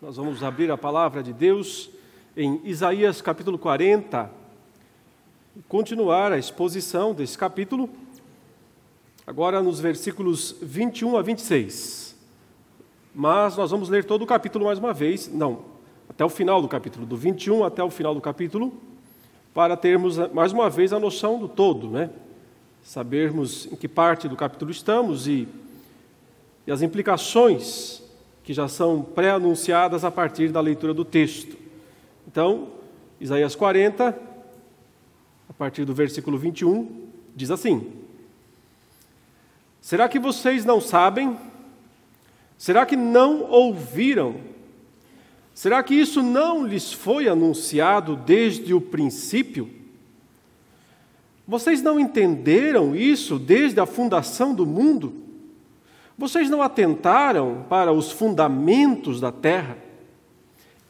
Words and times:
Nós 0.00 0.18
vamos 0.18 0.42
abrir 0.42 0.70
a 0.70 0.76
palavra 0.76 1.22
de 1.22 1.32
Deus 1.32 1.88
em 2.36 2.60
Isaías 2.64 3.22
capítulo 3.22 3.56
40 3.56 4.30
e 5.56 5.62
continuar 5.62 6.32
a 6.32 6.38
exposição 6.38 7.14
desse 7.14 7.38
capítulo, 7.38 7.88
agora 9.26 9.62
nos 9.62 9.80
versículos 9.80 10.54
21 10.60 11.16
a 11.16 11.22
26. 11.22 12.14
Mas 13.14 13.56
nós 13.56 13.70
vamos 13.70 13.88
ler 13.88 14.04
todo 14.04 14.20
o 14.20 14.26
capítulo 14.26 14.66
mais 14.66 14.78
uma 14.78 14.92
vez, 14.92 15.32
não, 15.32 15.60
até 16.10 16.22
o 16.22 16.28
final 16.28 16.60
do 16.60 16.68
capítulo, 16.68 17.06
do 17.06 17.16
21 17.16 17.64
até 17.64 17.82
o 17.82 17.88
final 17.88 18.14
do 18.14 18.20
capítulo, 18.20 18.74
para 19.54 19.78
termos 19.78 20.18
mais 20.34 20.52
uma 20.52 20.68
vez 20.68 20.92
a 20.92 21.00
noção 21.00 21.38
do 21.38 21.48
todo, 21.48 21.88
né? 21.88 22.10
Sabermos 22.82 23.64
em 23.72 23.76
que 23.76 23.88
parte 23.88 24.28
do 24.28 24.36
capítulo 24.36 24.70
estamos 24.70 25.26
e, 25.26 25.48
e 26.66 26.70
as 26.70 26.82
implicações 26.82 28.04
que 28.46 28.54
já 28.54 28.68
são 28.68 29.02
pré-anunciadas 29.02 30.04
a 30.04 30.10
partir 30.10 30.52
da 30.52 30.60
leitura 30.60 30.94
do 30.94 31.04
texto. 31.04 31.56
Então, 32.28 32.68
Isaías 33.20 33.56
40, 33.56 34.16
a 35.48 35.52
partir 35.52 35.84
do 35.84 35.92
versículo 35.92 36.38
21, 36.38 37.08
diz 37.34 37.50
assim: 37.50 37.92
Será 39.80 40.08
que 40.08 40.20
vocês 40.20 40.64
não 40.64 40.80
sabem? 40.80 41.36
Será 42.56 42.86
que 42.86 42.94
não 42.94 43.50
ouviram? 43.50 44.36
Será 45.52 45.82
que 45.82 45.96
isso 45.96 46.22
não 46.22 46.64
lhes 46.64 46.92
foi 46.92 47.28
anunciado 47.28 48.14
desde 48.14 48.72
o 48.72 48.80
princípio? 48.80 49.68
Vocês 51.48 51.82
não 51.82 51.98
entenderam 51.98 52.94
isso 52.94 53.40
desde 53.40 53.80
a 53.80 53.86
fundação 53.86 54.54
do 54.54 54.64
mundo? 54.64 55.25
Vocês 56.18 56.48
não 56.48 56.62
atentaram 56.62 57.64
para 57.68 57.92
os 57.92 58.10
fundamentos 58.10 59.20
da 59.20 59.30
terra? 59.30 59.76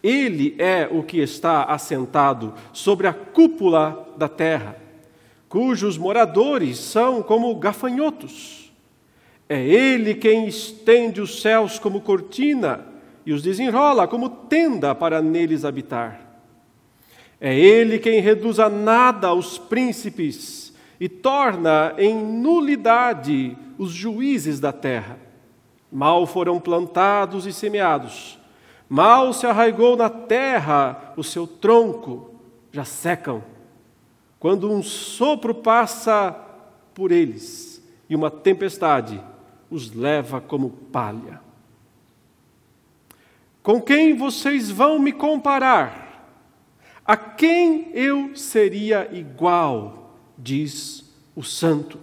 Ele 0.01 0.55
é 0.57 0.89
o 0.89 1.03
que 1.03 1.19
está 1.19 1.65
assentado 1.65 2.55
sobre 2.73 3.09
a 3.09 3.13
cúpula 3.13 4.09
da 4.17 4.29
terra, 4.29 4.77
cujos 5.49 5.99
moradores 5.99 6.79
são 6.79 7.23
como 7.23 7.53
gafanhotos. 7.57 8.73
É 9.49 9.61
Ele 9.61 10.15
quem 10.15 10.47
estende 10.47 11.21
os 11.21 11.41
céus 11.41 11.79
como 11.79 12.01
cortina 12.01 12.87
e 13.25 13.33
os 13.33 13.43
desenrola 13.43 14.07
como 14.07 14.29
tenda 14.29 14.95
para 14.95 15.21
neles 15.21 15.65
habitar. 15.65 16.21
É 17.41 17.57
Ele 17.57 17.99
quem 17.99 18.21
reduz 18.21 18.61
a 18.61 18.69
nada 18.69 19.35
os 19.35 19.59
príncipes 19.59 20.66
e 20.99 21.09
torna 21.09 21.95
em 21.99 22.15
nulidade 22.15 23.57
os 23.79 23.91
juízes 23.91 24.61
da 24.61 24.73
terra. 24.73 25.19
Mal 25.91 26.27
foram 26.27 26.61
plantados 26.61 27.47
e 27.47 27.53
semeados, 27.53 28.39
mal 28.89 29.33
se 29.33 29.47
arraigou 29.47 29.97
na 29.97 30.11
terra 30.11 31.13
o 31.17 31.23
seu 31.23 31.47
tronco, 31.47 32.31
já 32.73 32.85
secam. 32.85 33.43
Quando 34.39 34.71
um 34.71 34.83
sopro 34.83 35.55
passa 35.55 36.35
por 36.95 37.11
eles 37.11 37.83
e 38.09 38.15
uma 38.15 38.31
tempestade 38.31 39.21
os 39.71 39.93
leva 39.93 40.41
como 40.41 40.71
palha. 40.71 41.41
Com 43.63 43.81
quem 43.81 44.17
vocês 44.17 44.71
vão 44.71 44.99
me 44.99 45.13
comparar? 45.13 46.07
A 47.05 47.17
quem 47.17 47.91
eu 47.93 48.37
seria 48.37 49.09
igual? 49.13 50.06
Diz 50.39 51.05
o 51.35 51.43
Santo. 51.43 51.99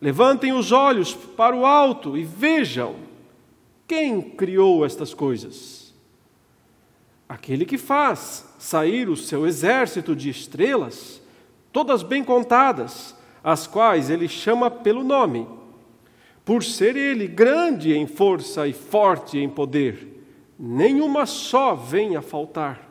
Levantem 0.00 0.52
os 0.52 0.72
olhos 0.72 1.14
para 1.14 1.56
o 1.56 1.64
alto 1.64 2.16
e 2.16 2.22
vejam 2.24 2.96
quem 3.86 4.20
criou 4.20 4.84
estas 4.84 5.14
coisas. 5.14 5.94
Aquele 7.28 7.64
que 7.64 7.78
faz 7.78 8.54
sair 8.58 9.08
o 9.08 9.16
seu 9.16 9.46
exército 9.46 10.14
de 10.14 10.30
estrelas, 10.30 11.20
todas 11.72 12.02
bem 12.02 12.22
contadas, 12.22 13.16
as 13.42 13.66
quais 13.66 14.10
ele 14.10 14.28
chama 14.28 14.70
pelo 14.70 15.02
nome, 15.02 15.46
por 16.44 16.62
ser 16.62 16.96
ele 16.96 17.26
grande 17.26 17.92
em 17.92 18.06
força 18.06 18.68
e 18.68 18.72
forte 18.72 19.38
em 19.38 19.48
poder, 19.48 20.24
nenhuma 20.58 21.26
só 21.26 21.74
vem 21.74 22.16
a 22.16 22.22
faltar. 22.22 22.85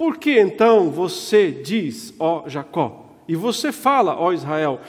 Por 0.00 0.16
que 0.16 0.40
então 0.40 0.90
você 0.90 1.50
diz, 1.50 2.14
ó 2.18 2.48
Jacó, 2.48 3.04
e 3.28 3.36
você 3.36 3.70
fala, 3.70 4.18
ó 4.18 4.32
Israel, 4.32 4.80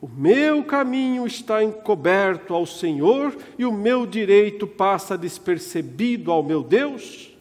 o 0.00 0.08
meu 0.08 0.64
caminho 0.64 1.24
está 1.28 1.62
encoberto 1.62 2.52
ao 2.52 2.66
Senhor 2.66 3.36
e 3.56 3.64
o 3.64 3.70
meu 3.70 4.04
direito 4.04 4.66
passa 4.66 5.16
despercebido 5.16 6.32
ao 6.32 6.42
meu 6.42 6.64
Deus? 6.64 7.32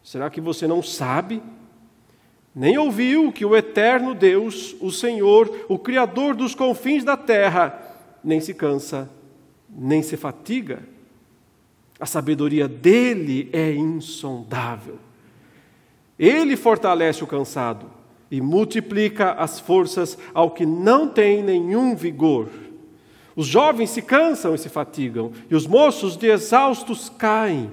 Será 0.00 0.30
que 0.30 0.40
você 0.40 0.68
não 0.68 0.80
sabe? 0.80 1.42
Nem 2.54 2.78
ouviu 2.78 3.32
que 3.32 3.44
o 3.44 3.56
eterno 3.56 4.14
Deus, 4.14 4.76
o 4.80 4.92
Senhor, 4.92 5.66
o 5.68 5.76
Criador 5.76 6.36
dos 6.36 6.54
confins 6.54 7.02
da 7.02 7.16
terra, 7.16 7.76
nem 8.22 8.38
se 8.38 8.54
cansa, 8.54 9.10
nem 9.68 10.04
se 10.04 10.16
fatiga? 10.16 10.84
A 11.98 12.06
sabedoria 12.06 12.68
dele 12.68 13.50
é 13.52 13.72
insondável. 13.72 15.00
Ele 16.18 16.56
fortalece 16.56 17.22
o 17.22 17.26
cansado 17.26 17.90
e 18.30 18.40
multiplica 18.40 19.32
as 19.32 19.60
forças 19.60 20.18
ao 20.34 20.50
que 20.50 20.66
não 20.66 21.08
tem 21.08 21.42
nenhum 21.42 21.94
vigor. 21.94 22.48
Os 23.34 23.46
jovens 23.46 23.90
se 23.90 24.00
cansam 24.00 24.54
e 24.54 24.58
se 24.58 24.68
fatigam, 24.68 25.30
e 25.50 25.54
os 25.54 25.66
moços 25.66 26.16
de 26.16 26.26
exaustos 26.26 27.10
caem, 27.10 27.70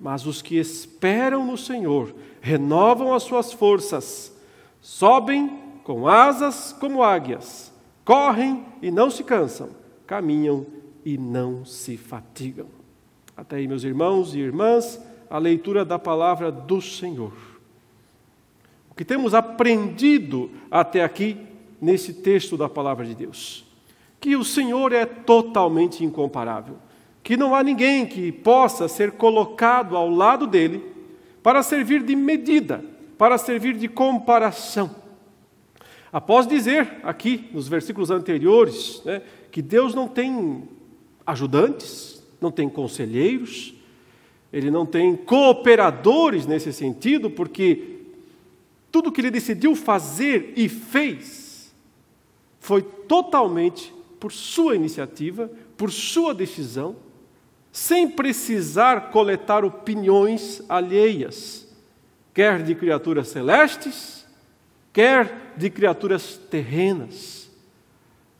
mas 0.00 0.26
os 0.26 0.42
que 0.42 0.58
esperam 0.58 1.46
no 1.46 1.56
Senhor 1.56 2.14
renovam 2.40 3.14
as 3.14 3.22
suas 3.22 3.52
forças, 3.52 4.34
sobem 4.80 5.58
com 5.84 6.08
asas 6.08 6.74
como 6.78 7.02
águias, 7.02 7.72
correm 8.04 8.64
e 8.82 8.90
não 8.90 9.08
se 9.08 9.22
cansam, 9.22 9.70
caminham 10.06 10.66
e 11.04 11.16
não 11.16 11.64
se 11.64 11.96
fatigam. 11.96 12.66
Até 13.36 13.56
aí, 13.56 13.68
meus 13.68 13.84
irmãos 13.84 14.34
e 14.34 14.40
irmãs, 14.40 15.00
a 15.30 15.38
leitura 15.38 15.84
da 15.84 15.98
palavra 15.98 16.50
do 16.50 16.82
Senhor. 16.82 17.53
O 18.94 18.96
que 18.96 19.04
temos 19.04 19.34
aprendido 19.34 20.52
até 20.70 21.02
aqui 21.02 21.36
nesse 21.80 22.14
texto 22.14 22.56
da 22.56 22.68
palavra 22.68 23.04
de 23.04 23.12
Deus? 23.12 23.64
Que 24.20 24.36
o 24.36 24.44
Senhor 24.44 24.92
é 24.92 25.04
totalmente 25.04 26.04
incomparável, 26.04 26.76
que 27.20 27.36
não 27.36 27.56
há 27.56 27.62
ninguém 27.64 28.06
que 28.06 28.30
possa 28.30 28.86
ser 28.86 29.10
colocado 29.10 29.96
ao 29.96 30.08
lado 30.08 30.46
dele 30.46 30.80
para 31.42 31.60
servir 31.60 32.04
de 32.04 32.14
medida, 32.14 32.84
para 33.18 33.36
servir 33.36 33.76
de 33.76 33.88
comparação. 33.88 34.88
Após 36.12 36.46
dizer 36.46 36.98
aqui 37.02 37.50
nos 37.52 37.66
versículos 37.66 38.12
anteriores 38.12 39.02
né, 39.04 39.22
que 39.50 39.60
Deus 39.60 39.92
não 39.92 40.06
tem 40.06 40.68
ajudantes, 41.26 42.24
não 42.40 42.52
tem 42.52 42.68
conselheiros, 42.68 43.74
ele 44.52 44.70
não 44.70 44.86
tem 44.86 45.16
cooperadores 45.16 46.46
nesse 46.46 46.72
sentido, 46.72 47.28
porque 47.28 47.93
tudo 48.94 49.10
que 49.10 49.20
ele 49.20 49.30
decidiu 49.32 49.74
fazer 49.74 50.52
e 50.54 50.68
fez 50.68 51.74
foi 52.60 52.80
totalmente 52.80 53.92
por 54.20 54.30
sua 54.30 54.76
iniciativa, 54.76 55.50
por 55.76 55.90
sua 55.90 56.32
decisão, 56.32 56.94
sem 57.72 58.08
precisar 58.08 59.10
coletar 59.10 59.64
opiniões 59.64 60.62
alheias, 60.68 61.66
quer 62.32 62.62
de 62.62 62.72
criaturas 62.76 63.26
celestes, 63.26 64.24
quer 64.92 65.54
de 65.56 65.68
criaturas 65.70 66.38
terrenas. 66.48 67.50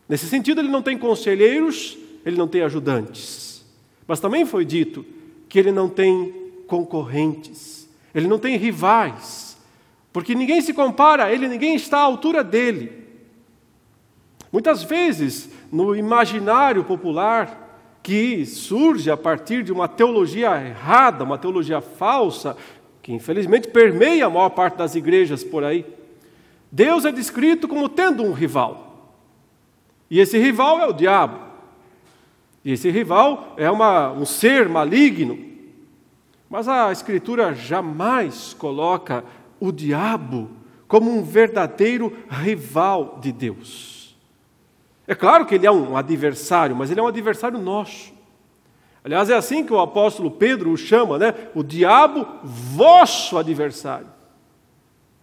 Nesse 0.08 0.28
sentido, 0.28 0.60
ele 0.60 0.68
não 0.68 0.82
tem 0.82 0.96
conselheiros, 0.96 1.98
ele 2.24 2.36
não 2.36 2.46
tem 2.46 2.62
ajudantes. 2.62 3.64
Mas 4.06 4.20
também 4.20 4.46
foi 4.46 4.64
dito 4.64 5.04
que 5.48 5.58
ele 5.58 5.72
não 5.72 5.88
tem 5.88 6.32
concorrentes, 6.68 7.88
ele 8.14 8.28
não 8.28 8.38
tem 8.38 8.56
rivais, 8.56 9.43
porque 10.14 10.32
ninguém 10.32 10.60
se 10.60 10.72
compara 10.72 11.24
a 11.24 11.32
ele, 11.32 11.48
ninguém 11.48 11.74
está 11.74 11.98
à 11.98 12.02
altura 12.02 12.44
dele. 12.44 13.04
Muitas 14.52 14.84
vezes, 14.84 15.50
no 15.72 15.96
imaginário 15.96 16.84
popular, 16.84 17.98
que 18.00 18.46
surge 18.46 19.10
a 19.10 19.16
partir 19.16 19.64
de 19.64 19.72
uma 19.72 19.88
teologia 19.88 20.50
errada, 20.64 21.24
uma 21.24 21.36
teologia 21.36 21.80
falsa, 21.80 22.56
que 23.02 23.12
infelizmente 23.12 23.66
permeia 23.66 24.26
a 24.26 24.30
maior 24.30 24.50
parte 24.50 24.76
das 24.76 24.94
igrejas 24.94 25.42
por 25.42 25.64
aí, 25.64 25.84
Deus 26.70 27.04
é 27.04 27.10
descrito 27.10 27.66
como 27.66 27.88
tendo 27.88 28.22
um 28.22 28.32
rival. 28.32 29.16
E 30.08 30.20
esse 30.20 30.38
rival 30.38 30.78
é 30.78 30.86
o 30.86 30.92
diabo. 30.92 31.40
E 32.64 32.70
esse 32.70 32.88
rival 32.88 33.54
é 33.56 33.68
uma, 33.68 34.12
um 34.12 34.24
ser 34.24 34.68
maligno. 34.68 35.36
Mas 36.48 36.68
a 36.68 36.92
Escritura 36.92 37.52
jamais 37.52 38.54
coloca 38.54 39.24
o 39.66 39.72
diabo 39.72 40.50
como 40.86 41.10
um 41.10 41.22
verdadeiro 41.22 42.16
rival 42.28 43.18
de 43.20 43.32
Deus. 43.32 44.16
É 45.06 45.14
claro 45.14 45.44
que 45.44 45.54
ele 45.54 45.66
é 45.66 45.70
um 45.70 45.96
adversário, 45.96 46.74
mas 46.74 46.90
ele 46.90 47.00
é 47.00 47.02
um 47.02 47.08
adversário 47.08 47.58
nosso. 47.58 48.12
Aliás, 49.02 49.28
é 49.28 49.34
assim 49.34 49.64
que 49.64 49.72
o 49.72 49.80
apóstolo 49.80 50.30
Pedro 50.30 50.70
o 50.70 50.76
chama, 50.76 51.18
né? 51.18 51.34
O 51.54 51.62
diabo, 51.62 52.26
vosso 52.42 53.36
adversário. 53.36 54.06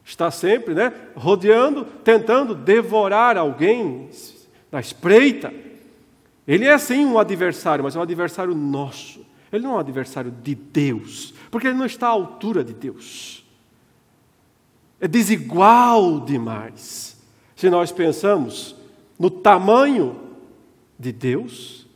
Está 0.04 0.30
sempre, 0.30 0.74
né? 0.76 0.94
Rodeando, 1.16 1.86
tentando 2.04 2.54
devorar 2.54 3.38
alguém 3.38 4.10
na 4.72 4.80
espreita. 4.80 5.52
Ele 6.48 6.66
é 6.66 6.78
sim 6.78 7.06
um 7.06 7.18
adversário, 7.18 7.84
mas 7.84 7.96
é 7.96 8.00
um 8.00 8.04
adversário 8.04 8.54
nosso. 8.54 9.26
Ele 9.52 9.64
não 9.64 9.72
é 9.72 9.76
um 9.76 9.80
adversário 9.80 10.32
de 10.32 10.54
Deus, 10.54 11.34
porque 11.50 11.68
ele 11.68 11.78
não 11.78 11.86
está 11.86 12.08
à 12.08 12.12
altura 12.12 12.64
de 12.64 12.74
Deus. 12.74 13.41
É 15.02 15.08
desigual 15.08 16.20
demais. 16.20 17.20
Se 17.56 17.70
nós 17.70 17.92
pensamos 17.92 18.76
no 19.18 19.32
tamanho 19.32 20.20
de 20.98 21.12
Deus, 21.12 21.88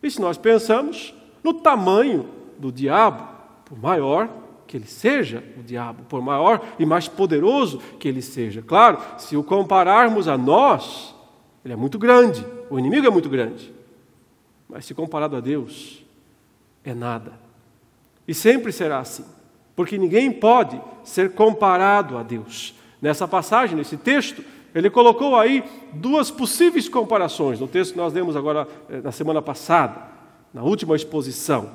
e 0.00 0.08
se 0.08 0.20
nós 0.20 0.38
pensamos 0.38 1.12
no 1.42 1.52
tamanho 1.52 2.28
do 2.56 2.70
diabo, 2.70 3.28
por 3.64 3.76
maior 3.76 4.30
que 4.66 4.76
ele 4.76 4.86
seja, 4.86 5.44
o 5.58 5.62
diabo, 5.62 6.04
por 6.04 6.22
maior 6.22 6.64
e 6.78 6.86
mais 6.86 7.08
poderoso 7.08 7.78
que 7.98 8.08
ele 8.08 8.22
seja. 8.22 8.62
Claro, 8.62 8.98
se 9.18 9.36
o 9.36 9.42
compararmos 9.42 10.28
a 10.28 10.38
nós, 10.38 11.14
ele 11.64 11.74
é 11.74 11.76
muito 11.76 11.98
grande, 11.98 12.46
o 12.70 12.78
inimigo 12.78 13.06
é 13.06 13.10
muito 13.10 13.28
grande. 13.28 13.72
Mas 14.68 14.86
se 14.86 14.94
comparado 14.94 15.36
a 15.36 15.40
Deus, 15.40 16.04
é 16.84 16.94
nada. 16.94 17.32
E 18.26 18.32
sempre 18.32 18.72
será 18.72 19.00
assim, 19.00 19.24
porque 19.74 19.98
ninguém 19.98 20.30
pode 20.30 20.80
ser 21.04 21.32
comparado 21.32 22.18
a 22.18 22.22
Deus. 22.22 22.74
Nessa 23.00 23.26
passagem, 23.26 23.76
nesse 23.76 23.96
texto, 23.96 24.44
ele 24.74 24.88
colocou 24.88 25.36
aí 25.36 25.64
duas 25.92 26.30
possíveis 26.30 26.88
comparações, 26.88 27.60
no 27.60 27.68
texto 27.68 27.92
que 27.92 27.98
nós 27.98 28.12
lemos 28.12 28.36
agora 28.36 28.66
eh, 28.88 29.00
na 29.00 29.12
semana 29.12 29.42
passada, 29.42 30.00
na 30.52 30.62
última 30.62 30.96
exposição. 30.96 31.70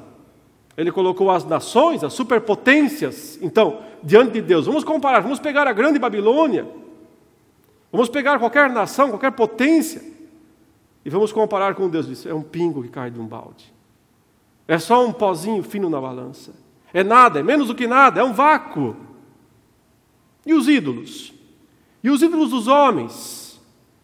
Ele 0.76 0.92
colocou 0.92 1.30
as 1.32 1.44
nações, 1.46 2.04
as 2.04 2.14
superpotências, 2.14 3.38
então, 3.42 3.82
diante 4.04 4.34
de 4.34 4.42
Deus. 4.42 4.66
Vamos 4.66 4.84
comparar, 4.84 5.20
vamos 5.22 5.40
pegar 5.40 5.68
a 5.68 5.74
grande 5.74 6.00
Babilônia, 6.00 6.68
vamos 7.92 8.10
pegar 8.10 8.40
qualquer 8.40 8.70
nação, 8.70 9.10
qualquer 9.10 9.32
potência, 9.32 10.02
e 11.04 11.10
vamos 11.10 11.32
comparar 11.32 11.74
com 11.76 11.90
Deus. 11.90 12.08
Isso 12.08 12.30
é 12.30 12.34
um 12.34 12.44
pingo 12.44 12.84
que 12.84 12.90
cai 12.90 13.10
de 13.10 13.20
um 13.20 13.26
balde. 13.26 13.74
É 14.68 14.78
só 14.78 15.06
um 15.06 15.14
pozinho 15.14 15.64
fino 15.64 15.90
na 15.90 16.00
balança. 16.02 16.52
É 16.94 17.04
nada, 17.04 17.40
é 17.40 17.44
menos 17.44 17.68
do 17.68 17.76
que 17.76 17.88
nada, 17.88 18.22
é 18.22 18.24
um 18.24 18.34
vácuo. 18.34 18.96
E 20.46 20.54
os 20.54 20.68
ídolos? 20.68 21.34
E 22.04 22.10
os 22.10 22.22
ídolos 22.22 22.52
dos 22.52 22.68
homens? 22.68 23.62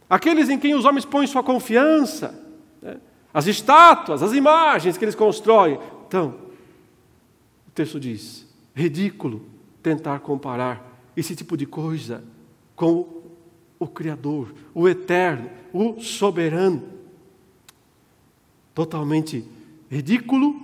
Aqueles 0.09 0.50
em 0.50 0.59
quem 0.59 0.75
os 0.75 0.85
homens 0.85 1.06
põem 1.06 1.25
sua 1.25 1.41
confiança? 1.41 2.39
Né? 2.81 2.97
As 3.33 3.47
estátuas, 3.47 4.21
as 4.21 4.33
imagens 4.33 4.97
que 4.97 5.06
eles 5.06 5.15
constroem. 5.15 5.80
Então, 6.07 6.35
o 7.68 7.71
texto 7.71 8.00
diz: 8.00 8.45
ridículo 8.75 9.41
tentar 9.81 10.19
comparar 10.19 10.94
esse 11.15 11.36
tipo 11.36 11.57
de 11.57 11.65
coisa 11.65 12.24
com 12.75 13.24
o 13.79 13.88
Criador, 13.88 14.53
o 14.74 14.88
Eterno, 14.88 15.50
o 15.71 16.00
Soberano. 16.00 16.83
Totalmente 18.74 19.45
ridículo 19.89 20.56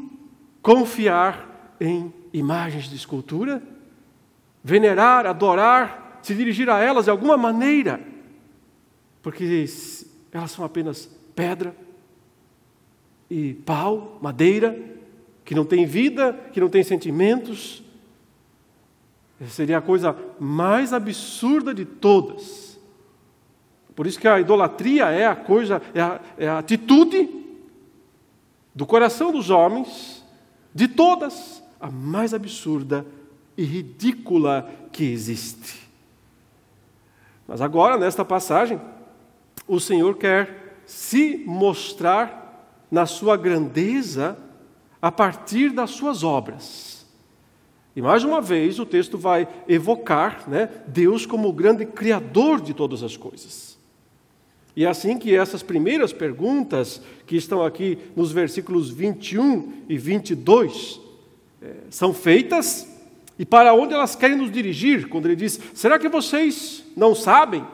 confiar 0.62 1.49
em 1.80 2.14
imagens 2.34 2.90
de 2.90 2.96
escultura, 2.96 3.62
venerar, 4.64 5.26
adorar, 5.26 6.20
se 6.22 6.36
dirigir 6.36 6.70
a 6.70 6.80
elas 6.80 7.06
de 7.06 7.12
alguma 7.12 7.38
maneira, 7.38 8.02
porque 9.22 9.66
elas 10.32 10.52
são 10.52 10.66
apenas 10.66 11.10
pedra 11.36 11.76
e 13.30 13.54
pau, 13.54 14.18
madeira, 14.22 14.78
que 15.46 15.56
não 15.56 15.66
tem 15.66 15.86
vida, 15.86 16.34
que 16.52 16.60
não 16.60 16.70
tem 16.70 16.84
sentimentos. 16.84 17.84
Essa 19.40 19.52
seria 19.52 19.78
a 19.78 19.82
coisa 19.82 20.16
mais 20.40 20.92
absurda 20.94 21.74
de 21.74 21.86
todas. 21.86 22.78
Por 23.96 24.08
isso 24.08 24.20
que 24.20 24.28
a 24.28 24.40
idolatria 24.40 25.10
é 25.10 25.26
a 25.26 25.36
coisa, 25.36 25.82
é 25.94 26.02
a, 26.02 26.22
é 26.38 26.48
a 26.48 26.60
atitude 26.60 27.30
do 28.74 28.86
coração 28.86 29.32
dos 29.32 29.50
homens, 29.50 30.24
de 30.74 30.88
todas, 30.88 31.59
a 31.80 31.90
mais 31.90 32.34
absurda 32.34 33.06
e 33.58 33.64
ridícula 33.64 34.70
que 34.92 35.04
existe. 35.04 35.90
Mas 37.48 37.62
agora, 37.62 37.98
nesta 37.98 38.24
passagem, 38.24 38.80
o 39.68 39.80
Senhor 39.80 40.18
quer 40.18 40.82
se 40.86 41.44
mostrar 41.46 42.86
na 42.92 43.06
sua 43.06 43.38
grandeza 43.38 44.38
a 45.02 45.12
partir 45.12 45.72
das 45.72 45.92
suas 45.92 46.24
obras. 46.24 47.06
E 47.96 48.02
mais 48.02 48.24
uma 48.24 48.42
vez 48.42 48.80
o 48.80 48.86
texto 48.86 49.18
vai 49.18 49.48
evocar 49.68 50.50
né, 50.50 50.70
Deus 50.88 51.26
como 51.26 51.50
o 51.50 51.54
grande 51.54 51.86
criador 51.86 52.62
de 52.62 52.74
todas 52.74 53.04
as 53.04 53.18
coisas. 53.18 53.78
E 54.76 54.86
é 54.86 54.88
assim 54.88 55.18
que 55.18 55.36
essas 55.36 55.62
primeiras 55.62 56.14
perguntas, 56.14 57.02
que 57.26 57.36
estão 57.36 57.64
aqui 57.64 57.98
nos 58.16 58.32
versículos 58.32 58.90
21 58.90 59.84
e 59.90 59.98
22, 59.98 61.02
é, 61.02 61.09
são 61.90 62.14
feitas, 62.14 62.88
e 63.38 63.46
para 63.46 63.74
onde 63.74 63.94
elas 63.94 64.16
querem 64.16 64.38
nos 64.38 64.52
dirigir, 64.52 65.08
quando 65.08 65.26
ele 65.26 65.36
diz: 65.36 65.60
será 65.74 65.98
que 65.98 66.10
vocês 66.10 66.84
não 66.96 67.16
sabem? 67.16 67.66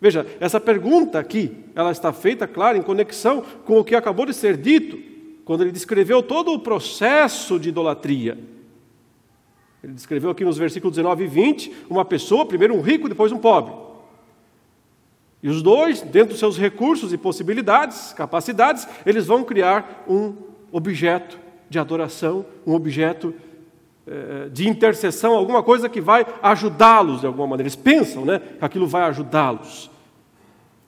Veja, 0.00 0.26
essa 0.40 0.60
pergunta 0.60 1.18
aqui, 1.18 1.64
ela 1.74 1.90
está 1.90 2.12
feita, 2.12 2.46
claro, 2.46 2.76
em 2.76 2.82
conexão 2.82 3.42
com 3.64 3.78
o 3.78 3.84
que 3.84 3.94
acabou 3.94 4.26
de 4.26 4.34
ser 4.34 4.56
dito, 4.56 4.98
quando 5.44 5.62
ele 5.62 5.72
descreveu 5.72 6.22
todo 6.22 6.52
o 6.52 6.58
processo 6.58 7.58
de 7.58 7.68
idolatria. 7.68 8.38
Ele 9.82 9.92
descreveu 9.92 10.30
aqui 10.30 10.44
nos 10.44 10.56
versículos 10.56 10.96
19 10.96 11.24
e 11.24 11.26
20 11.26 11.74
uma 11.90 12.04
pessoa, 12.04 12.46
primeiro 12.46 12.74
um 12.74 12.80
rico, 12.80 13.08
depois 13.08 13.30
um 13.32 13.38
pobre. 13.38 13.74
E 15.42 15.48
os 15.50 15.62
dois, 15.62 16.00
dentro 16.00 16.30
dos 16.30 16.38
seus 16.38 16.56
recursos 16.56 17.12
e 17.12 17.18
possibilidades, 17.18 18.14
capacidades, 18.14 18.88
eles 19.04 19.26
vão 19.26 19.44
criar 19.44 20.04
um 20.08 20.34
objeto 20.72 21.43
de 21.74 21.78
adoração, 21.80 22.46
um 22.64 22.72
objeto 22.72 23.34
eh, 24.06 24.48
de 24.52 24.68
intercessão, 24.68 25.34
alguma 25.34 25.60
coisa 25.60 25.88
que 25.88 26.00
vai 26.00 26.24
ajudá-los 26.40 27.20
de 27.20 27.26
alguma 27.26 27.48
maneira. 27.48 27.64
Eles 27.64 27.74
pensam 27.74 28.24
né, 28.24 28.38
que 28.38 28.64
aquilo 28.64 28.86
vai 28.86 29.02
ajudá-los. 29.02 29.90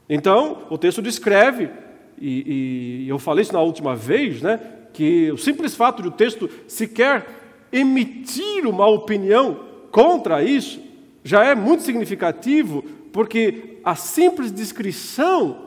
Então, 0.09 0.59
o 0.71 0.79
texto 0.79 1.03
descreve, 1.03 1.69
e, 2.17 3.03
e 3.05 3.09
eu 3.09 3.19
falei 3.19 3.43
isso 3.43 3.53
na 3.53 3.61
última 3.61 3.97
vez, 3.97 4.41
né, 4.41 4.61
que 4.93 5.29
o 5.33 5.37
simples 5.37 5.75
fato 5.75 6.03
de 6.03 6.09
o 6.09 6.13
texto 6.13 6.49
sequer 6.69 7.27
emitir 7.73 8.65
uma 8.65 8.87
opinião 8.87 9.59
contra 9.91 10.41
isso 10.45 10.81
já 11.25 11.45
é 11.45 11.55
muito 11.57 11.83
significativo, 11.83 12.83
porque 13.13 13.81
a 13.83 13.97
simples 13.97 14.53
descrição 14.53 15.66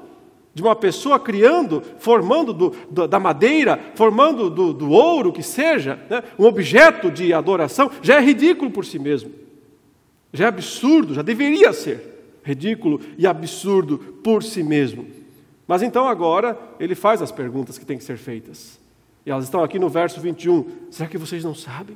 de 0.54 0.62
uma 0.62 0.76
pessoa 0.76 1.20
criando, 1.20 1.82
formando 2.00 2.54
do, 2.54 2.76
do, 2.90 3.08
da 3.08 3.20
madeira, 3.20 3.80
formando 3.96 4.50
do, 4.50 4.74
do 4.74 4.90
ouro, 4.90 5.32
que 5.32 5.44
seja, 5.44 6.00
né, 6.10 6.24
um 6.38 6.46
objeto 6.46 7.12
de 7.12 7.34
adoração, 7.34 7.92
já 8.02 8.16
é 8.16 8.22
ridículo 8.22 8.72
por 8.72 8.86
si 8.86 9.00
mesmo. 9.00 9.32
Já 10.34 10.46
é 10.46 10.48
absurdo, 10.48 11.14
já 11.14 11.22
deveria 11.22 11.72
ser 11.74 12.10
ridículo 12.44 13.00
e 13.18 13.28
absurdo 13.28 13.98
por 14.24 14.44
si 14.44 14.64
mesmo. 14.64 15.06
Mas 15.68 15.82
então 15.82 16.08
agora 16.08 16.58
ele 16.80 16.96
faz 16.96 17.22
as 17.22 17.32
perguntas 17.32 17.78
que 17.78 17.86
têm 17.86 17.98
que 17.98 18.04
ser 18.04 18.18
feitas. 18.18 18.80
E 19.26 19.32
elas 19.32 19.46
estão 19.46 19.64
aqui 19.64 19.78
no 19.78 19.90
verso 19.90 20.20
21. 20.20 20.66
Será 20.90 21.08
que 21.08 21.18
vocês 21.18 21.44
não 21.44 21.54
sabem? 21.54 21.96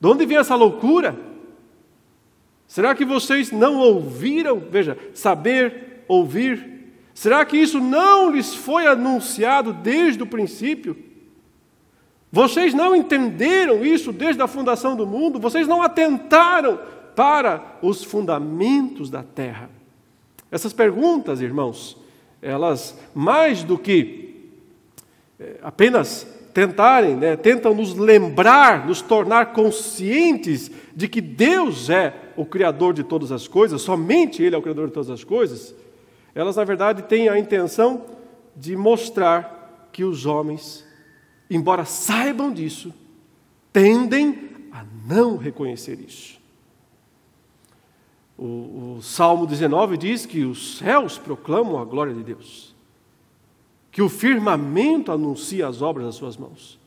De 0.00 0.06
onde 0.06 0.26
vem 0.26 0.36
essa 0.36 0.54
loucura? 0.54 1.16
Será 2.66 2.94
que 2.94 3.04
vocês 3.04 3.52
não 3.52 3.78
ouviram? 3.78 4.58
Veja, 4.58 4.98
saber, 5.12 6.04
ouvir. 6.08 6.73
Será 7.14 7.44
que 7.44 7.56
isso 7.56 7.80
não 7.80 8.30
lhes 8.30 8.54
foi 8.54 8.88
anunciado 8.88 9.72
desde 9.72 10.22
o 10.22 10.26
princípio? 10.26 10.96
Vocês 12.30 12.74
não 12.74 12.96
entenderam 12.96 13.84
isso 13.84 14.12
desde 14.12 14.42
a 14.42 14.48
fundação 14.48 14.96
do 14.96 15.06
mundo? 15.06 15.38
Vocês 15.38 15.68
não 15.68 15.80
atentaram 15.80 16.80
para 17.14 17.78
os 17.80 18.02
fundamentos 18.02 19.08
da 19.08 19.22
terra? 19.22 19.70
Essas 20.50 20.72
perguntas, 20.72 21.40
irmãos, 21.40 21.96
elas 22.42 22.98
mais 23.14 23.62
do 23.62 23.78
que 23.78 24.50
eh, 25.38 25.60
apenas 25.62 26.26
tentarem, 26.52 27.16
né, 27.16 27.36
tentam 27.36 27.74
nos 27.74 27.94
lembrar, 27.94 28.86
nos 28.86 29.00
tornar 29.00 29.52
conscientes 29.52 30.70
de 30.94 31.08
que 31.08 31.20
Deus 31.20 31.88
é 31.88 32.32
o 32.36 32.44
Criador 32.44 32.92
de 32.94 33.04
todas 33.04 33.30
as 33.30 33.46
coisas, 33.46 33.82
somente 33.82 34.42
Ele 34.42 34.54
é 34.54 34.58
o 34.58 34.62
Criador 34.62 34.88
de 34.88 34.92
todas 34.92 35.10
as 35.10 35.22
coisas, 35.22 35.74
elas 36.34 36.56
na 36.56 36.64
verdade 36.64 37.02
têm 37.02 37.28
a 37.28 37.38
intenção 37.38 38.04
de 38.56 38.76
mostrar 38.76 39.88
que 39.92 40.04
os 40.04 40.26
homens, 40.26 40.84
embora 41.48 41.84
saibam 41.84 42.52
disso, 42.52 42.92
tendem 43.72 44.50
a 44.72 44.84
não 45.06 45.36
reconhecer 45.36 46.00
isso. 46.00 46.40
O, 48.36 48.96
o 48.96 49.02
Salmo 49.02 49.46
19 49.46 49.96
diz 49.96 50.26
que 50.26 50.44
os 50.44 50.78
céus 50.78 51.18
proclamam 51.18 51.78
a 51.78 51.84
glória 51.84 52.12
de 52.12 52.22
Deus 52.22 52.74
que 53.94 54.02
o 54.02 54.08
firmamento 54.08 55.12
anuncia 55.12 55.68
as 55.68 55.80
obras 55.80 56.06
das 56.06 56.16
suas 56.16 56.36
mãos, 56.36 56.80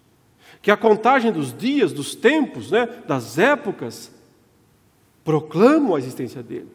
que 0.61 0.69
a 0.69 0.75
contagem 0.75 1.31
dos 1.31 1.57
dias, 1.57 1.93
dos 1.93 2.13
tempos, 2.13 2.69
né, 2.69 2.85
das 3.07 3.37
épocas, 3.37 4.11
proclamam 5.23 5.95
a 5.95 5.99
existência 5.99 6.43
dele. 6.43 6.69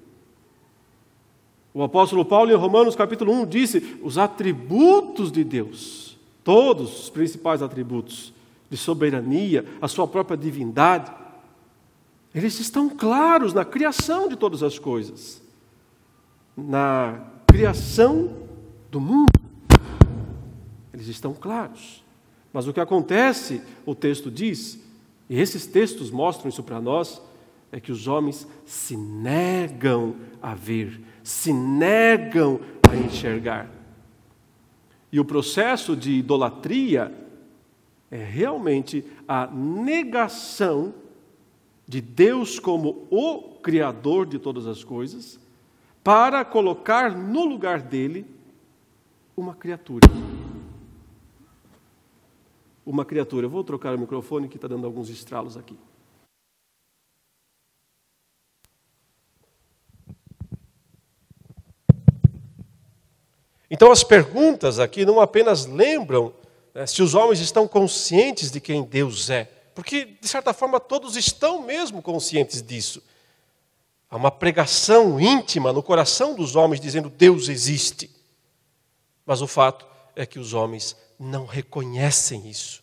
O 1.75 1.83
apóstolo 1.83 2.25
Paulo, 2.25 2.51
em 2.51 2.55
Romanos 2.57 2.95
capítulo 2.95 3.33
1, 3.33 3.47
disse: 3.47 3.99
os 4.03 4.19
atributos 4.19 5.33
de 5.33 5.43
Deus, 5.43 6.19
todos 6.45 7.05
os 7.05 7.11
principais 7.11 7.63
atributos 7.63 8.33
de 8.71 8.77
soberania, 8.77 9.65
a 9.81 9.89
sua 9.89 10.07
própria 10.07 10.37
divindade, 10.37 11.11
eles 12.35 12.59
estão 12.61 12.89
claros 12.89 13.53
na 13.53 13.65
criação 13.65 14.29
de 14.29 14.37
todas 14.37 14.63
as 14.63 14.79
coisas, 14.79 15.43
na 16.57 17.21
criação 17.47 18.37
do 18.91 19.01
mundo. 19.01 19.33
Eles 20.93 21.09
estão 21.09 21.35
claros. 21.35 22.03
Mas 22.53 22.67
o 22.67 22.73
que 22.73 22.81
acontece, 22.81 23.63
o 23.87 23.95
texto 23.95 24.31
diz, 24.31 24.79
e 25.29 25.41
esses 25.41 25.67
textos 25.67 26.11
mostram 26.11 26.49
isso 26.49 26.63
para 26.63 26.81
nós, 26.81 27.21
é 27.71 27.81
que 27.81 27.91
os 27.91 28.07
homens 28.07 28.47
se 28.67 28.97
negam 28.97 30.15
a 30.43 30.55
ver, 30.55 31.01
se 31.23 31.53
negam 31.53 32.61
a 32.83 32.97
enxergar. 32.97 33.69
E 35.11 35.21
o 35.21 35.25
processo 35.25 35.95
de 35.95 36.13
idolatria 36.13 37.13
é 38.11 38.23
realmente 38.23 39.05
a 39.27 39.47
negação 39.47 40.95
de 41.87 42.01
Deus 42.01 42.59
como 42.59 43.07
o 43.11 43.59
Criador 43.63 44.27
de 44.27 44.39
todas 44.39 44.67
as 44.67 44.83
coisas, 44.83 45.39
para 46.03 46.45
colocar 46.45 47.17
no 47.17 47.45
lugar 47.45 47.81
dele 47.81 48.27
uma 49.37 49.55
criatura. 49.55 50.09
Uma 52.85 53.05
criatura. 53.05 53.47
Eu 53.47 53.51
vou 53.51 53.63
trocar 53.63 53.95
o 53.95 53.99
microfone 53.99 54.49
que 54.49 54.57
está 54.57 54.67
dando 54.67 54.87
alguns 54.87 55.09
estralos 55.09 55.57
aqui. 55.57 55.77
Então, 63.75 63.91
as 63.91 64.05
perguntas 64.05 64.79
aqui 64.79 65.07
não 65.07 65.19
apenas 65.19 65.65
lembram 65.65 66.35
né, 66.75 66.87
se 66.87 67.03
os 67.03 67.15
homens 67.15 67.41
estão 67.41 67.67
conscientes 67.67 68.51
de 68.51 68.61
quem 68.61 68.85
Deus 68.85 69.31
é, 69.31 69.45
porque, 69.75 70.05
de 70.21 70.29
certa 70.29 70.53
forma, 70.53 70.79
todos 70.79 71.17
estão 71.17 71.63
mesmo 71.63 72.03
conscientes 72.03 72.61
disso. 72.61 73.03
Há 74.11 74.17
uma 74.17 74.31
pregação 74.31 75.19
íntima 75.19 75.73
no 75.73 75.83
coração 75.83 76.35
dos 76.35 76.55
homens 76.55 76.83
dizendo 76.83 77.09
Deus 77.09 77.49
existe. 77.49 78.11
Mas 79.25 79.41
o 79.41 79.47
fato 79.47 79.87
é 80.15 80.27
que 80.27 80.39
os 80.39 80.53
homens 80.53 80.95
não 81.19 81.47
reconhecem 81.47 82.47
isso, 82.51 82.83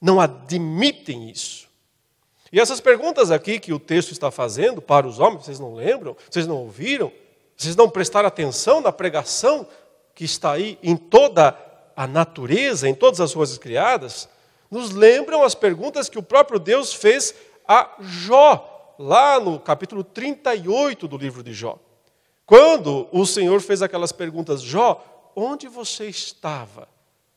não 0.00 0.20
admitem 0.20 1.28
isso. 1.28 1.66
E 2.52 2.60
essas 2.60 2.80
perguntas 2.80 3.32
aqui 3.32 3.58
que 3.58 3.72
o 3.72 3.80
texto 3.80 4.12
está 4.12 4.30
fazendo 4.30 4.80
para 4.80 5.04
os 5.04 5.18
homens, 5.18 5.46
vocês 5.46 5.58
não 5.58 5.74
lembram? 5.74 6.16
Vocês 6.30 6.46
não 6.46 6.58
ouviram? 6.58 7.10
Vocês 7.56 7.74
não 7.74 7.90
prestaram 7.90 8.28
atenção 8.28 8.80
na 8.80 8.92
pregação 8.92 9.66
que 10.16 10.24
está 10.24 10.52
aí 10.52 10.78
em 10.82 10.96
toda 10.96 11.56
a 11.94 12.06
natureza, 12.06 12.88
em 12.88 12.94
todas 12.94 13.20
as 13.20 13.34
coisas 13.34 13.58
criadas? 13.58 14.26
Nos 14.70 14.90
lembram 14.90 15.44
as 15.44 15.54
perguntas 15.54 16.08
que 16.08 16.18
o 16.18 16.22
próprio 16.22 16.58
Deus 16.58 16.92
fez 16.92 17.34
a 17.68 17.94
Jó, 18.00 18.94
lá 18.98 19.38
no 19.38 19.60
capítulo 19.60 20.02
38 20.02 21.06
do 21.06 21.18
livro 21.18 21.42
de 21.42 21.52
Jó. 21.52 21.78
Quando 22.46 23.06
o 23.12 23.26
Senhor 23.26 23.60
fez 23.60 23.82
aquelas 23.82 24.10
perguntas, 24.10 24.62
Jó, 24.62 25.32
onde 25.36 25.68
você 25.68 26.08
estava 26.08 26.88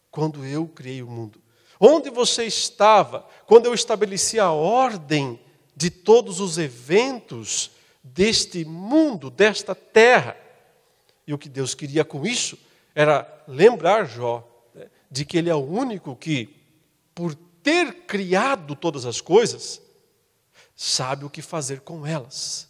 quando 0.10 0.46
eu 0.46 0.66
criei 0.66 1.04
o 1.04 1.08
mundo? 1.08 1.42
Onde 1.78 2.10
você 2.10 2.46
estava 2.46 3.28
quando 3.46 3.66
eu 3.66 3.74
estabeleci 3.74 4.40
a 4.40 4.52
ordem 4.52 5.38
de 5.76 5.90
todos 5.90 6.40
os 6.40 6.58
eventos 6.58 7.72
deste 8.02 8.64
mundo, 8.64 9.30
desta 9.30 9.76
terra? 9.76 10.38
E 11.28 11.34
o 11.34 11.38
que 11.38 11.50
Deus 11.50 11.76
queria 11.76 12.06
com 12.06 12.26
isso 12.26 12.58
era 12.94 13.44
lembrar 13.48 14.06
Jó 14.06 14.48
né, 14.74 14.88
de 15.10 15.26
que 15.26 15.38
ele 15.38 15.50
é 15.50 15.56
o 15.56 15.60
único 15.66 16.16
que, 16.16 16.56
por 17.14 17.36
ter 17.64 18.06
criado 18.06 18.76
todas 18.76 19.06
as 19.06 19.22
coisas, 19.22 19.82
sabe 20.76 21.26
o 21.26 21.30
que 21.30 21.42
fazer 21.42 21.82
com 21.82 22.06
elas, 22.06 22.70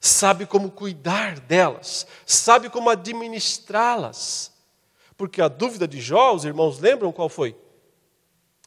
sabe 0.00 0.46
como 0.46 0.70
cuidar 0.70 1.38
delas, 1.40 2.06
sabe 2.24 2.70
como 2.70 2.90
administrá-las. 2.90 4.52
Porque 5.16 5.40
a 5.40 5.48
dúvida 5.48 5.86
de 5.86 6.00
Jó, 6.00 6.34
os 6.34 6.44
irmãos 6.44 6.78
lembram 6.78 7.12
qual 7.12 7.28
foi? 7.28 7.56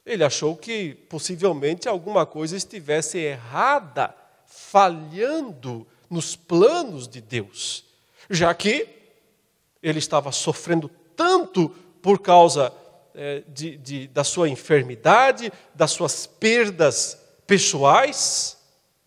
Ele 0.06 0.24
achou 0.24 0.56
que 0.56 0.96
possivelmente 1.10 1.90
alguma 1.90 2.26
coisa 2.26 2.56
estivesse 2.56 3.18
errada, 3.18 4.16
falhando 4.46 5.86
nos 6.10 6.36
planos 6.36 7.08
de 7.08 7.20
Deus, 7.20 7.84
já 8.30 8.54
que 8.54 8.97
ele 9.82 10.00
estava 10.00 10.32
sofrendo 10.32 10.90
tanto 11.16 11.70
por 12.02 12.20
causa 12.20 12.72
é, 13.14 13.44
de, 13.48 13.78
de, 13.78 14.08
da 14.08 14.24
sua 14.24 14.48
enfermidade, 14.48 15.52
das 15.74 15.92
suas 15.92 16.28
perdas 16.28 17.18
pessoais, 17.46 18.58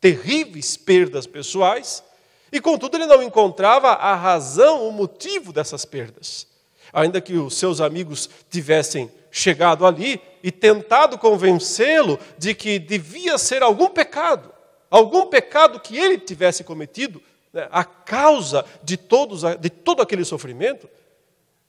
terríveis 0.01 0.77
perdas 0.77 1.27
pessoais, 1.27 2.03
e 2.51 2.61
contudo 2.61 2.97
ele 2.97 3.07
não 3.07 3.23
encontrava 3.23 3.91
a 3.91 4.15
razão, 4.15 4.89
o 4.89 4.93
motivo 4.93 5.53
dessas 5.53 5.85
perdas. 5.85 6.47
Ainda 6.93 7.21
que 7.21 7.35
os 7.35 7.55
seus 7.55 7.81
amigos 7.81 8.29
tivessem 8.51 9.11
chegado 9.31 9.87
ali 9.87 10.21
e 10.43 10.51
tentado 10.51 11.17
convencê-lo 11.17 12.19
de 12.37 12.53
que 12.55 12.79
devia 12.79 13.39
ser 13.39 13.63
algum 13.63 13.89
pecado, 13.89 14.53
algum 14.91 15.27
pecado 15.27 15.79
que 15.79 15.97
ele 15.97 16.19
tivesse 16.19 16.65
cometido, 16.65 17.23
a 17.71 17.85
causa 17.85 18.65
de, 18.83 18.97
todos, 18.97 19.43
de 19.61 19.71
todo 19.71 20.03
aquele 20.03 20.25
sofrimento, 20.25 20.89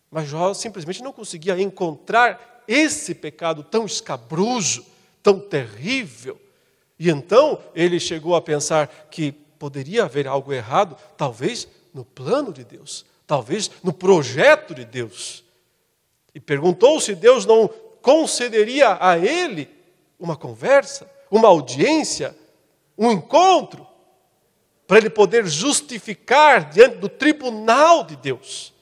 mas 0.10 0.28
Jó 0.28 0.54
simplesmente 0.54 1.02
não 1.02 1.14
conseguia 1.14 1.60
encontrar 1.60 2.64
esse 2.68 3.16
pecado 3.16 3.64
tão 3.64 3.86
escabroso, 3.86 4.86
tão 5.24 5.40
terrível. 5.40 6.40
E 7.00 7.10
então 7.10 7.60
ele 7.74 8.00
chegou 8.00 8.36
a 8.36 8.42
pensar 8.42 8.88
que 9.10 9.32
poderia 9.32 10.04
haver 10.04 10.28
algo 10.28 10.54
errado, 10.54 10.98
talvez 11.18 11.68
no 11.94 12.04
plano 12.04 12.52
de 12.52 12.64
Deus, 12.64 13.06
talvez 13.26 13.72
no 13.84 13.94
projeto 13.94 14.76
de 14.76 14.86
Deus. 14.86 15.44
E 16.34 16.40
perguntou 16.40 17.00
se 17.00 17.16
Deus 17.16 17.46
não 17.46 17.68
concederia 18.02 18.98
a 19.00 19.18
ele 19.18 19.70
uma 20.20 20.36
conversa, 20.36 21.10
uma 21.30 21.48
audiência, 21.48 22.36
um 22.98 23.12
encontro, 23.12 23.88
para 24.92 24.98
ele 24.98 25.10
poder 25.10 25.48
justificar 25.48 26.70
diante 26.70 26.98
do 26.98 27.08
tribunal 27.08 28.04
de 28.04 28.18
Deus 28.18 28.74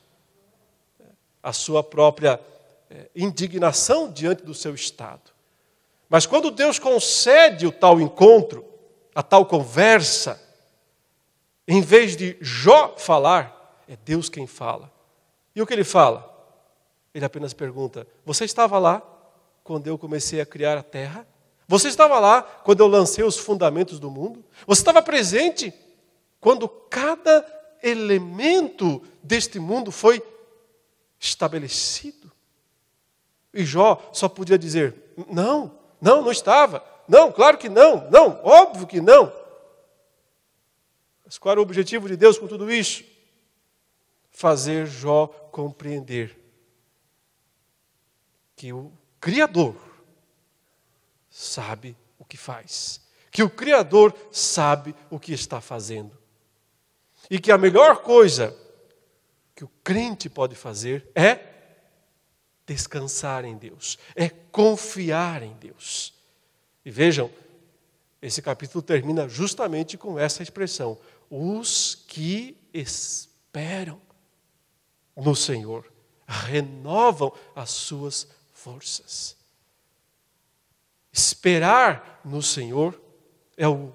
a 1.43 1.53
sua 1.53 1.83
própria 1.83 2.41
eh, 2.89 3.11
indignação 3.15 4.11
diante 4.11 4.41
do 4.41 4.55
seu 4.55 4.73
estado. 4.73 5.29
Mas 6.09 6.25
quando 6.25 6.49
Deus 6.49 6.79
concede 6.79 7.67
o 7.67 7.71
tal 7.71 8.01
encontro, 8.01 8.65
a 9.13 9.21
tal 9.21 9.45
conversa, 9.45 10.41
em 11.67 11.79
vez 11.79 12.17
de 12.17 12.35
Jó 12.41 12.95
falar, 12.97 13.79
é 13.87 13.95
Deus 13.95 14.29
quem 14.29 14.47
fala. 14.47 14.91
E 15.55 15.61
o 15.61 15.67
que 15.67 15.73
ele 15.73 15.83
fala? 15.83 16.27
Ele 17.13 17.23
apenas 17.23 17.53
pergunta: 17.53 18.07
Você 18.25 18.45
estava 18.45 18.79
lá 18.79 19.03
quando 19.63 19.85
eu 19.85 19.95
comecei 19.95 20.41
a 20.41 20.45
criar 20.47 20.75
a 20.75 20.81
terra? 20.81 21.27
Você 21.67 21.87
estava 21.87 22.19
lá 22.19 22.41
quando 22.41 22.79
eu 22.79 22.87
lancei 22.87 23.23
os 23.23 23.37
fundamentos 23.37 23.99
do 23.99 24.09
mundo? 24.09 24.43
Você 24.65 24.81
estava 24.81 25.03
presente 25.03 25.71
quando 26.39 26.67
cada 26.67 27.45
elemento 27.81 29.01
deste 29.21 29.59
mundo 29.59 29.91
foi 29.91 30.21
estabelecido? 31.19 32.31
E 33.53 33.65
Jó 33.65 34.09
só 34.13 34.29
podia 34.29 34.57
dizer: 34.57 34.95
Não, 35.29 35.77
não, 36.01 36.21
não 36.21 36.31
estava. 36.31 36.83
Não, 37.07 37.31
claro 37.31 37.57
que 37.57 37.69
não. 37.69 38.09
Não, 38.09 38.39
óbvio 38.43 38.85
que 38.85 39.01
não. 39.01 39.33
Mas 41.25 41.37
qual 41.37 41.53
era 41.53 41.59
o 41.59 41.63
objetivo 41.63 42.07
de 42.07 42.15
Deus 42.15 42.37
com 42.37 42.47
tudo 42.47 42.71
isso? 42.71 43.03
fazer 44.39 44.87
Jó 44.87 45.27
compreender 45.51 46.39
que 48.55 48.71
o 48.73 48.91
Criador 49.19 49.75
sabe 51.29 51.95
o 52.17 52.25
que 52.25 52.37
faz, 52.37 53.01
que 53.31 53.43
o 53.43 53.49
Criador 53.49 54.15
sabe 54.31 54.95
o 55.09 55.19
que 55.19 55.33
está 55.33 55.61
fazendo. 55.61 56.17
E 57.29 57.39
que 57.39 57.51
a 57.51 57.57
melhor 57.57 58.01
coisa 58.01 58.55
que 59.55 59.63
o 59.63 59.71
crente 59.83 60.29
pode 60.29 60.55
fazer 60.55 61.09
é 61.13 61.39
descansar 62.65 63.45
em 63.45 63.57
Deus, 63.57 63.97
é 64.15 64.29
confiar 64.29 65.43
em 65.43 65.53
Deus. 65.53 66.13
E 66.85 66.91
vejam, 66.91 67.31
esse 68.21 68.41
capítulo 68.41 68.81
termina 68.81 69.27
justamente 69.27 69.97
com 69.97 70.17
essa 70.17 70.41
expressão: 70.41 70.97
os 71.29 71.95
que 72.07 72.57
esperam 72.73 74.01
no 75.15 75.35
Senhor. 75.35 75.91
renovam 76.27 77.33
as 77.55 77.71
suas 77.71 78.27
forças. 78.53 79.35
Esperar 81.11 82.21
no 82.23 82.41
Senhor 82.41 82.99
é 83.57 83.67
o, 83.67 83.91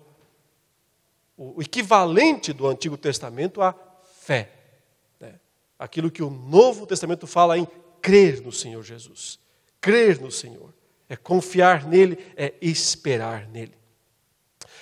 o 1.36 1.60
equivalente 1.60 2.52
do 2.52 2.66
Antigo 2.66 2.96
Testamento 2.96 3.60
à 3.60 3.74
fé. 4.20 4.50
Né? 5.20 5.34
Aquilo 5.78 6.10
que 6.10 6.22
o 6.22 6.30
Novo 6.30 6.86
Testamento 6.86 7.26
fala 7.26 7.58
em 7.58 7.66
crer 8.00 8.40
no 8.40 8.52
Senhor 8.52 8.82
Jesus. 8.82 9.38
Crer 9.80 10.20
no 10.20 10.30
Senhor. 10.30 10.72
É 11.08 11.16
confiar 11.16 11.86
nele, 11.86 12.18
é 12.36 12.54
esperar 12.60 13.48
nele. 13.48 13.74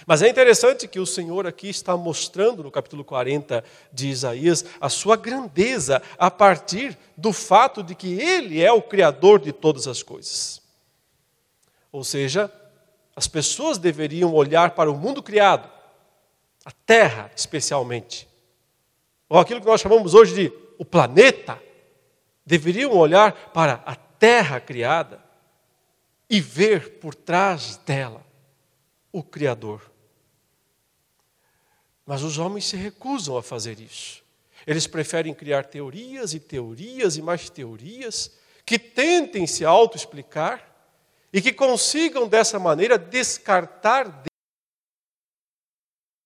Mas 0.07 0.23
é 0.23 0.29
interessante 0.29 0.89
que 0.89 0.99
o 0.99 1.07
Senhor 1.07 1.47
aqui 1.47 1.69
está 1.69 1.97
mostrando 1.97 2.63
no 2.63 2.71
capítulo 2.71 3.05
40 3.05 3.63
de 3.93 4.09
Isaías 4.09 4.65
a 4.81 4.89
sua 4.89 5.17
grandeza 5.17 6.03
a 6.19 6.31
partir 6.31 6.99
do 7.17 7.33
fato 7.33 7.83
de 7.83 7.95
que 7.95 8.21
Ele 8.21 8.61
é 8.61 8.73
o 8.73 8.83
Criador 8.83 9.41
de 9.41 9.53
todas 9.53 9.87
as 9.87 10.03
coisas. 10.03 10.61
Ou 11.93 12.03
seja, 12.03 12.51
as 13.15 13.29
pessoas 13.29 13.79
deveriam 13.79 14.35
olhar 14.35 14.73
para 14.73 14.91
o 14.91 14.97
mundo 14.97 15.23
criado, 15.23 15.71
a 16.65 16.71
Terra 16.71 17.31
especialmente, 17.35 18.29
ou 19.29 19.39
aquilo 19.39 19.61
que 19.61 19.67
nós 19.67 19.81
chamamos 19.81 20.15
hoje 20.15 20.35
de 20.35 20.63
o 20.79 20.85
planeta, 20.85 21.61
deveriam 22.45 22.93
olhar 22.93 23.33
para 23.53 23.83
a 23.87 23.95
Terra 23.95 24.61
criada 24.61 25.23
e 26.29 26.41
ver 26.41 26.99
por 26.99 27.15
trás 27.15 27.77
dela 27.79 28.25
o 29.13 29.23
Criador. 29.23 29.91
Mas 32.07 32.23
os 32.23 32.39
homens 32.39 32.65
se 32.65 32.77
recusam 32.77 33.37
a 33.37 33.43
fazer 33.43 33.81
isso. 33.81 34.23
Eles 34.67 34.87
preferem 34.87 35.35
criar 35.35 35.65
teorias 35.65 36.35
e 36.35 36.41
teorias 36.41 37.17
e 37.17 37.23
mais 37.23 37.51
teorias 37.51 38.33
que 38.65 38.79
tentem 38.79 39.47
se 39.47 39.65
auto-explicar 39.65 40.69
e 41.33 41.41
que 41.41 41.53
consigam 41.53 42.29
dessa 42.29 42.59
maneira 42.59 42.99
descartar 42.99 44.23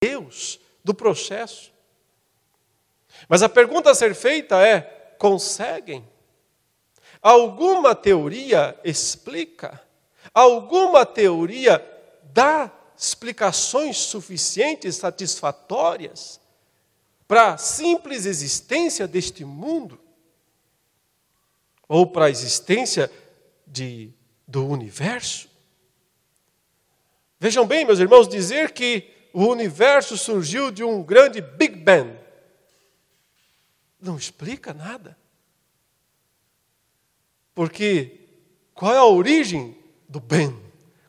Deus 0.00 0.61
do 0.85 0.95
processo. 0.95 1.73
Mas 3.29 3.43
a 3.43 3.49
pergunta 3.49 3.91
a 3.91 3.95
ser 3.95 4.15
feita 4.15 4.61
é: 4.65 4.81
conseguem? 5.19 6.07
Alguma 7.23 7.95
teoria 7.95 8.79
explica? 8.85 9.83
Alguma 10.33 11.07
teoria 11.07 11.85
dá 12.33 12.71
explicações 12.97 13.97
suficientes, 13.97 14.97
satisfatórias 14.97 16.41
para 17.26 17.55
a 17.55 17.59
simples 17.59 18.26
existência 18.26 19.09
deste 19.09 19.45
mundo? 19.45 19.99
Ou 21.88 22.07
para 22.07 22.26
a 22.26 22.31
existência 22.31 23.11
de, 23.67 24.12
do 24.47 24.67
universo? 24.67 25.49
Vejam 27.38 27.67
bem, 27.67 27.85
meus 27.85 27.99
irmãos, 27.99 28.29
dizer 28.29 28.73
que 28.73 29.15
o 29.37 29.49
universo 29.49 30.16
surgiu 30.16 30.71
de 30.71 30.83
um 30.83 31.02
grande 31.02 31.43
Big 31.43 31.76
Bang 31.76 32.19
não 34.00 34.16
explica 34.16 34.73
nada. 34.73 35.14
Porque 37.55 38.19
qual 38.73 38.95
é 38.95 38.97
a 38.97 39.05
origem 39.05 39.76
do 40.09 40.21
bem? 40.21 40.59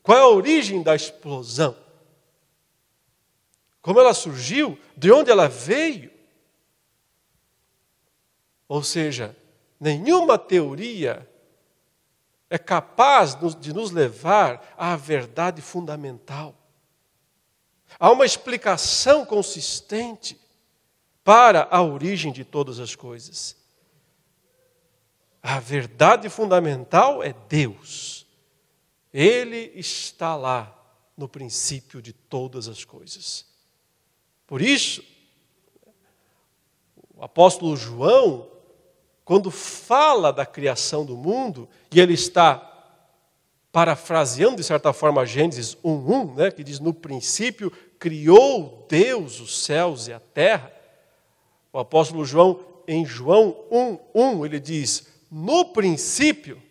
Qual 0.04 0.18
é 0.18 0.22
a 0.22 0.28
origem 0.28 0.84
da 0.84 0.94
explosão? 0.94 1.78
Como 3.82 3.98
ela 3.98 4.14
surgiu? 4.14 4.78
De 4.98 5.10
onde 5.10 5.32
ela 5.32 5.48
veio? 5.48 6.12
Ou 8.68 8.84
seja, 8.84 9.38
nenhuma 9.80 10.38
teoria 10.38 11.26
é 12.50 12.58
capaz 12.58 13.38
de 13.58 13.72
nos 13.72 13.92
levar 13.92 14.76
à 14.78 14.98
verdade 14.98 15.62
fundamental. 15.62 16.67
Há 18.00 18.12
uma 18.12 18.26
explicação 18.26 19.26
consistente 19.26 20.40
para 21.24 21.68
a 21.70 21.82
origem 21.82 22.32
de 22.32 22.44
todas 22.44 22.80
as 22.80 22.96
coisas. 22.96 23.56
A 25.42 25.60
verdade 25.60 26.30
fundamental 26.30 27.24
é 27.24 27.34
Deus. 27.50 28.26
Ele 29.14 29.72
está 29.76 30.36
lá 30.36 30.74
no 31.16 31.28
princípio 31.28 32.02
de 32.02 32.14
todas 32.14 32.68
as 32.68 32.84
coisas. 32.84 33.46
Por 34.46 34.62
isso, 34.62 35.04
o 37.16 37.24
apóstolo 37.24 37.76
João, 37.76 38.50
quando 39.26 39.50
fala 39.50 40.32
da 40.32 40.46
criação 40.46 41.04
do 41.04 41.18
mundo, 41.18 41.68
e 41.92 42.00
ele 42.00 42.14
está 42.14 42.64
parafraseando 43.72 44.56
de 44.58 44.64
certa 44.64 44.94
forma 44.94 45.26
Gênesis 45.26 45.76
1:1, 45.84 46.36
né, 46.36 46.52
que 46.52 46.64
diz 46.64 46.80
no 46.80 46.94
princípio 46.94 47.72
criou 48.00 48.86
Deus 48.90 49.40
os 49.40 49.64
céus 49.64 50.08
e 50.08 50.14
a 50.14 50.20
terra. 50.20 50.72
O 51.72 51.80
apóstolo 51.80 52.26
João 52.26 52.66
em 52.88 53.06
João 53.06 53.66
1:1 53.72 54.46
ele 54.46 54.60
diz: 54.60 55.08
"No 55.30 55.66
princípio 55.66 56.62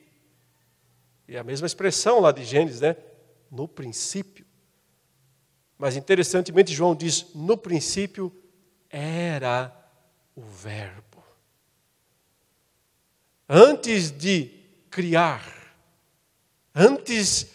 e 1.29 1.37
a 1.37 1.45
mesma 1.45 1.67
expressão 1.67 2.21
lá 2.21 2.31
de 2.31 2.45
Gênesis, 2.45 2.81
né? 2.81 2.97
No 3.51 3.67
princípio. 3.67 4.47
Mas 5.77 5.97
interessantemente, 5.97 6.73
João 6.73 6.95
diz: 6.95 7.27
no 7.35 7.57
princípio 7.57 8.33
era 8.89 9.75
o 10.35 10.43
Verbo. 10.43 11.25
Antes 13.49 14.11
de 14.11 14.51
criar, 14.91 15.75
antes 16.75 17.51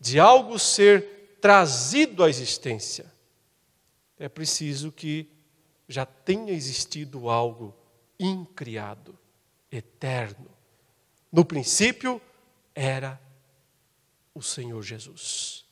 de 0.00 0.20
algo 0.20 0.58
ser 0.58 1.13
trazido 1.44 2.24
à 2.24 2.30
existência, 2.30 3.04
é 4.18 4.30
preciso 4.30 4.90
que 4.90 5.28
já 5.86 6.06
tenha 6.06 6.50
existido 6.50 7.28
algo 7.28 7.76
incriado, 8.18 9.14
eterno. 9.70 10.48
No 11.30 11.44
princípio, 11.44 12.18
era 12.74 13.20
o 14.34 14.40
Senhor 14.40 14.82
Jesus. 14.82 15.66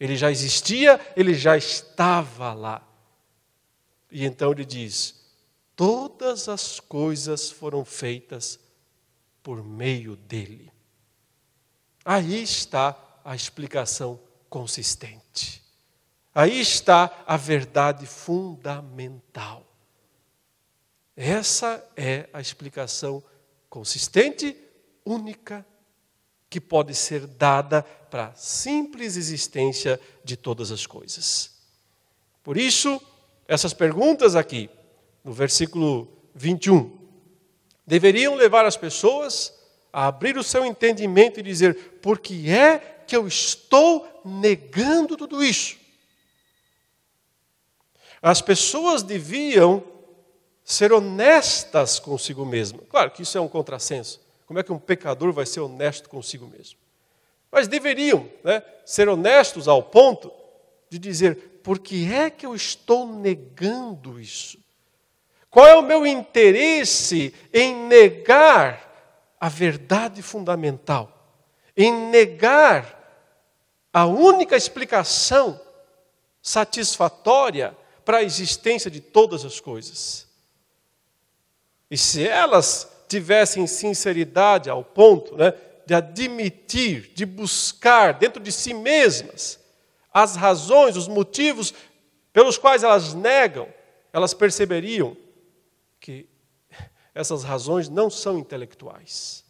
Ele 0.00 0.16
já 0.16 0.30
existia, 0.30 0.98
ele 1.14 1.34
já 1.34 1.58
estava 1.58 2.54
lá. 2.54 2.82
E 4.10 4.24
então 4.24 4.50
ele 4.52 4.64
diz: 4.64 5.30
todas 5.76 6.48
as 6.48 6.80
coisas 6.80 7.50
foram 7.50 7.84
feitas 7.84 8.58
por 9.42 9.62
meio 9.62 10.16
dele. 10.16 10.72
Aí 12.02 12.42
está 12.42 12.96
a 13.22 13.36
explicação 13.36 14.18
consistente. 14.52 15.62
Aí 16.34 16.60
está 16.60 17.24
a 17.26 17.38
verdade 17.38 18.04
fundamental. 18.04 19.66
Essa 21.16 21.82
é 21.96 22.28
a 22.34 22.38
explicação 22.38 23.24
consistente, 23.70 24.54
única 25.06 25.64
que 26.50 26.60
pode 26.60 26.94
ser 26.94 27.26
dada 27.26 27.82
para 27.82 28.26
a 28.26 28.34
simples 28.34 29.16
existência 29.16 29.98
de 30.22 30.36
todas 30.36 30.70
as 30.70 30.86
coisas. 30.86 31.52
Por 32.42 32.58
isso, 32.58 33.00
essas 33.48 33.72
perguntas 33.72 34.36
aqui, 34.36 34.68
no 35.24 35.32
versículo 35.32 36.12
21, 36.34 36.94
deveriam 37.86 38.34
levar 38.34 38.66
as 38.66 38.76
pessoas 38.76 39.54
a 39.90 40.08
abrir 40.08 40.36
o 40.36 40.44
seu 40.44 40.62
entendimento 40.62 41.40
e 41.40 41.42
dizer: 41.42 42.00
por 42.02 42.18
que 42.18 42.50
é 42.50 43.04
que 43.06 43.16
eu 43.16 43.26
estou 43.26 44.11
negando 44.24 45.16
tudo 45.16 45.42
isso? 45.42 45.76
As 48.20 48.40
pessoas 48.40 49.02
deviam 49.02 49.82
ser 50.64 50.92
honestas 50.92 51.98
consigo 51.98 52.44
mesmas. 52.46 52.86
Claro 52.88 53.10
que 53.10 53.22
isso 53.22 53.36
é 53.36 53.40
um 53.40 53.48
contrassenso. 53.48 54.20
Como 54.46 54.58
é 54.58 54.62
que 54.62 54.72
um 54.72 54.78
pecador 54.78 55.32
vai 55.32 55.46
ser 55.46 55.60
honesto 55.60 56.08
consigo 56.08 56.46
mesmo? 56.46 56.78
Mas 57.50 57.68
deveriam 57.68 58.28
né, 58.44 58.62
ser 58.86 59.08
honestos 59.08 59.66
ao 59.66 59.82
ponto 59.82 60.32
de 60.88 60.98
dizer: 60.98 61.60
por 61.62 61.78
que 61.78 62.12
é 62.12 62.30
que 62.30 62.46
eu 62.46 62.54
estou 62.54 63.06
negando 63.06 64.20
isso? 64.20 64.58
Qual 65.50 65.66
é 65.66 65.76
o 65.76 65.82
meu 65.82 66.06
interesse 66.06 67.34
em 67.52 67.74
negar 67.74 69.34
a 69.38 69.48
verdade 69.48 70.22
fundamental? 70.22 71.36
Em 71.76 71.92
negar 71.92 73.01
a 73.92 74.06
única 74.06 74.56
explicação 74.56 75.60
satisfatória 76.40 77.76
para 78.04 78.18
a 78.18 78.22
existência 78.22 78.90
de 78.90 79.00
todas 79.00 79.44
as 79.44 79.60
coisas? 79.60 80.26
E 81.90 81.98
se 81.98 82.26
elas 82.26 82.90
tivessem 83.08 83.66
sinceridade 83.66 84.70
ao 84.70 84.82
ponto 84.82 85.36
né, 85.36 85.52
de 85.86 85.94
admitir, 85.94 87.12
de 87.14 87.26
buscar 87.26 88.14
dentro 88.14 88.42
de 88.42 88.50
si 88.50 88.72
mesmas 88.72 89.60
as 90.12 90.36
razões, 90.36 90.96
os 90.96 91.08
motivos 91.08 91.74
pelos 92.32 92.56
quais 92.56 92.82
elas 92.82 93.12
negam, 93.12 93.68
elas 94.12 94.32
perceberiam 94.32 95.16
que 96.00 96.28
Essas 97.14 97.44
razões 97.44 97.88
não 97.88 98.08
são 98.08 98.38
intelectuais. 98.38 99.44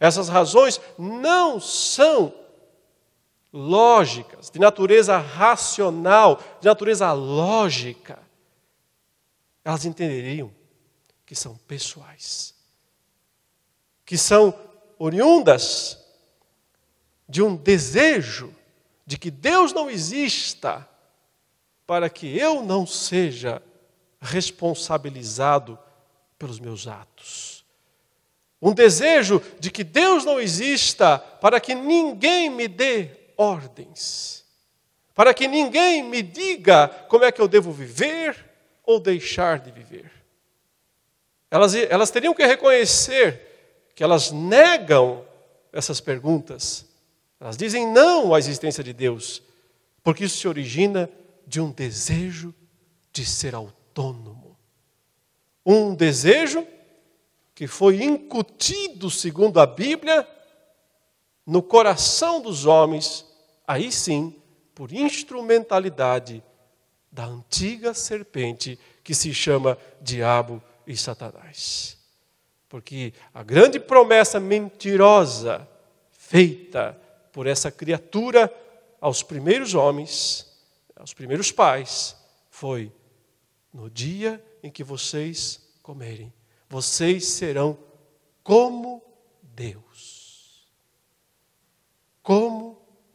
Essas 0.00 0.28
razões 0.28 0.80
não 0.98 1.60
são 1.60 2.32
lógicas, 3.52 4.50
de 4.50 4.58
natureza 4.58 5.18
racional, 5.18 6.42
de 6.60 6.66
natureza 6.66 7.12
lógica. 7.12 8.18
Elas 9.64 9.84
entenderiam 9.84 10.52
que 11.24 11.34
são 11.34 11.56
pessoais, 11.66 12.54
que 14.04 14.16
são 14.16 14.54
oriundas 14.98 15.98
de 17.28 17.42
um 17.42 17.54
desejo 17.54 18.54
de 19.06 19.18
que 19.18 19.30
Deus 19.30 19.72
não 19.72 19.90
exista 19.90 20.88
para 21.86 22.10
que 22.10 22.38
eu 22.38 22.62
não 22.62 22.86
seja 22.86 23.62
responsabilizado 24.20 25.78
pelos 26.38 26.58
meus 26.58 26.86
atos. 26.86 27.64
Um 28.60 28.74
desejo 28.74 29.40
de 29.60 29.70
que 29.70 29.84
Deus 29.84 30.24
não 30.24 30.40
exista 30.40 31.18
para 31.18 31.60
que 31.60 31.74
ninguém 31.74 32.50
me 32.50 32.66
dê 32.66 33.17
ordens, 33.38 34.44
para 35.14 35.32
que 35.32 35.46
ninguém 35.46 36.02
me 36.02 36.20
diga 36.20 36.88
como 37.08 37.24
é 37.24 37.32
que 37.32 37.40
eu 37.40 37.46
devo 37.48 37.72
viver 37.72 38.44
ou 38.84 38.98
deixar 38.98 39.60
de 39.60 39.70
viver. 39.70 40.10
Elas, 41.50 41.74
elas 41.74 42.10
teriam 42.10 42.34
que 42.34 42.44
reconhecer 42.44 43.90
que 43.94 44.02
elas 44.04 44.30
negam 44.30 45.24
essas 45.72 46.00
perguntas, 46.00 46.84
elas 47.40 47.56
dizem 47.56 47.86
não 47.86 48.34
à 48.34 48.38
existência 48.38 48.82
de 48.82 48.92
Deus, 48.92 49.42
porque 50.02 50.24
isso 50.24 50.38
se 50.38 50.48
origina 50.48 51.08
de 51.46 51.60
um 51.60 51.70
desejo 51.70 52.54
de 53.12 53.24
ser 53.24 53.54
autônomo. 53.54 54.56
Um 55.64 55.94
desejo 55.94 56.66
que 57.54 57.66
foi 57.66 58.02
incutido, 58.02 59.10
segundo 59.10 59.60
a 59.60 59.66
Bíblia, 59.66 60.26
no 61.46 61.62
coração 61.62 62.40
dos 62.40 62.66
homens, 62.66 63.24
aí 63.68 63.92
sim, 63.92 64.34
por 64.74 64.92
instrumentalidade 64.92 66.42
da 67.12 67.26
antiga 67.26 67.94
serpente 67.94 68.76
que 69.04 69.14
se 69.14 69.32
chama 69.32 69.78
Diabo 70.00 70.60
e 70.86 70.96
Satanás. 70.96 71.96
Porque 72.68 73.12
a 73.32 73.42
grande 73.42 73.78
promessa 73.78 74.40
mentirosa 74.40 75.68
feita 76.10 77.00
por 77.32 77.46
essa 77.46 77.70
criatura 77.70 78.52
aos 79.00 79.22
primeiros 79.22 79.74
homens 79.74 80.48
aos 80.98 81.14
primeiros 81.14 81.52
pais 81.52 82.16
foi: 82.50 82.92
no 83.72 83.88
dia 83.88 84.44
em 84.62 84.70
que 84.70 84.82
vocês 84.82 85.60
comerem, 85.82 86.32
vocês 86.68 87.26
serão 87.26 87.78
como 88.42 89.02
Deus. 89.42 90.27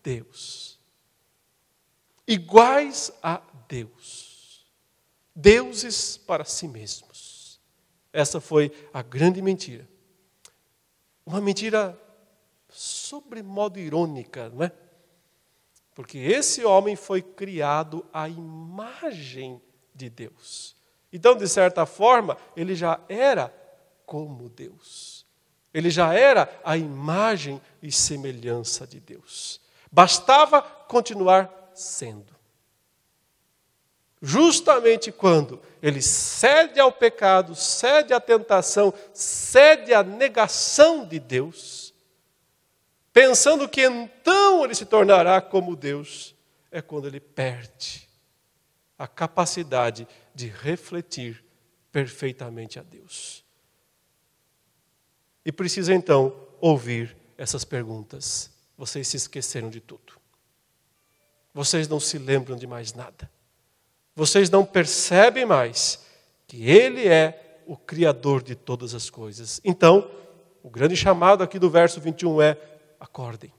Deus. 0.03 0.79
Iguais 2.27 3.11
a 3.21 3.41
Deus. 3.67 4.67
Deuses 5.35 6.17
para 6.17 6.45
si 6.45 6.67
mesmos. 6.67 7.59
Essa 8.11 8.39
foi 8.39 8.71
a 8.93 9.01
grande 9.01 9.41
mentira. 9.41 9.89
Uma 11.25 11.41
mentira 11.41 11.99
sobremodo 12.69 13.79
irônica, 13.79 14.49
não 14.49 14.63
é? 14.63 14.71
Porque 15.95 16.17
esse 16.17 16.65
homem 16.65 16.95
foi 16.95 17.21
criado 17.21 18.05
à 18.11 18.27
imagem 18.27 19.61
de 19.93 20.09
Deus. 20.09 20.75
Então, 21.11 21.35
de 21.35 21.47
certa 21.47 21.85
forma, 21.85 22.37
ele 22.55 22.75
já 22.75 22.99
era 23.07 23.53
como 24.05 24.49
Deus. 24.49 25.25
Ele 25.73 25.89
já 25.89 26.13
era 26.13 26.61
a 26.63 26.77
imagem 26.77 27.61
e 27.81 27.91
semelhança 27.91 28.85
de 28.85 28.99
Deus. 28.99 29.62
Bastava 29.93 30.59
continuar 30.59 31.69
sendo. 31.75 32.33
Justamente 34.19 35.11
quando 35.11 35.61
ele 35.83 36.01
cede 36.01 36.79
ao 36.79 36.91
pecado, 36.91 37.53
cede 37.53 38.11
à 38.11 38.19
tentação, 38.19 38.91
cede 39.13 39.93
à 39.93 40.01
negação 40.01 41.05
de 41.05 41.19
Deus, 41.19 41.93
pensando 43.11 43.69
que 43.69 43.83
então 43.83 44.63
ele 44.63 44.73
se 44.73 44.85
tornará 44.85 45.39
como 45.39 45.75
Deus, 45.75 46.33
é 46.71 46.81
quando 46.81 47.07
ele 47.07 47.19
perde 47.19 48.09
a 48.97 49.07
capacidade 49.07 50.07
de 50.33 50.47
refletir 50.47 51.45
perfeitamente 51.91 52.79
a 52.79 52.81
Deus. 52.81 53.45
E 55.45 55.51
precisa 55.51 55.93
então 55.93 56.35
ouvir 56.59 57.15
essas 57.37 57.63
perguntas. 57.63 58.52
Vocês 58.83 59.07
se 59.07 59.15
esqueceram 59.15 59.69
de 59.69 59.79
tudo. 59.79 60.19
Vocês 61.53 61.87
não 61.87 62.01
se 62.01 62.17
lembram 62.17 62.57
de 62.57 62.67
mais 62.67 62.93
nada. 62.93 63.31
Vocês 64.13 64.49
não 64.49 64.65
percebem 64.65 65.45
mais 65.45 66.03
que 66.45 66.69
Ele 66.69 67.07
é 67.07 67.61
o 67.65 67.77
Criador 67.77 68.43
de 68.43 68.55
todas 68.55 68.93
as 68.93 69.09
coisas. 69.09 69.61
Então, 69.63 70.11
o 70.61 70.69
grande 70.69 70.97
chamado 70.97 71.41
aqui 71.41 71.57
do 71.57 71.69
verso 71.69 72.01
21 72.01 72.41
é: 72.41 72.57
acordem. 72.99 73.53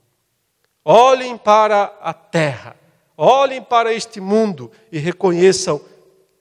Olhem 0.83 1.39
para 1.39 1.85
a 1.99 2.13
terra, 2.13 2.75
olhem 3.17 3.63
para 3.63 3.91
este 3.91 4.21
mundo 4.21 4.71
e 4.91 4.99
reconheçam 4.99 5.81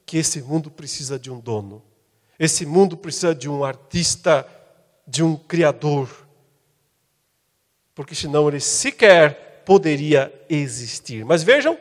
que 0.04 0.18
esse 0.18 0.42
mundo 0.42 0.70
precisa 0.70 1.18
de 1.18 1.30
um 1.30 1.40
dono. 1.40 1.82
Esse 2.38 2.66
mundo 2.66 2.98
precisa 2.98 3.34
de 3.34 3.48
um 3.48 3.64
artista, 3.64 4.46
de 5.08 5.22
um 5.24 5.36
criador. 5.36 6.23
Porque 7.94 8.14
senão 8.14 8.48
ele 8.48 8.61
sequer 8.61 9.62
poderia 9.64 10.33
existir. 10.48 11.24
Mas 11.24 11.42
vejam 11.42 11.78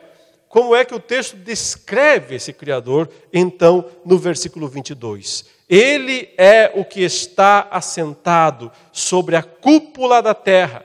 como 0.48 0.74
é 0.74 0.84
que 0.84 0.94
o 0.94 1.00
texto 1.00 1.36
descreve 1.36 2.36
esse 2.36 2.52
criador, 2.52 3.08
então, 3.32 3.84
no 4.04 4.16
versículo 4.16 4.68
22. 4.68 5.44
Ele 5.68 6.28
é 6.38 6.70
o 6.74 6.84
que 6.84 7.02
está 7.02 7.66
assentado 7.70 8.70
sobre 8.92 9.34
a 9.34 9.42
cúpula 9.42 10.22
da 10.22 10.34
terra 10.34 10.84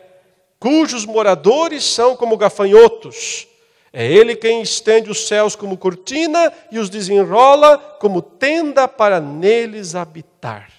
cujos 0.60 1.06
moradores 1.06 1.84
são 1.84 2.16
como 2.16 2.38
gafanhotos. 2.38 3.48
É 3.92 4.06
Ele 4.06 4.36
quem 4.36 4.62
estende 4.62 5.10
os 5.10 5.28
céus 5.28 5.56
como 5.56 5.78
cortina 5.78 6.54
e 6.72 6.78
os 6.78 6.90
desenrola 6.90 7.78
como 8.00 8.22
tenda 8.22 8.88
para 8.88 9.20
neles 9.20 9.96
habitar. 9.96 10.70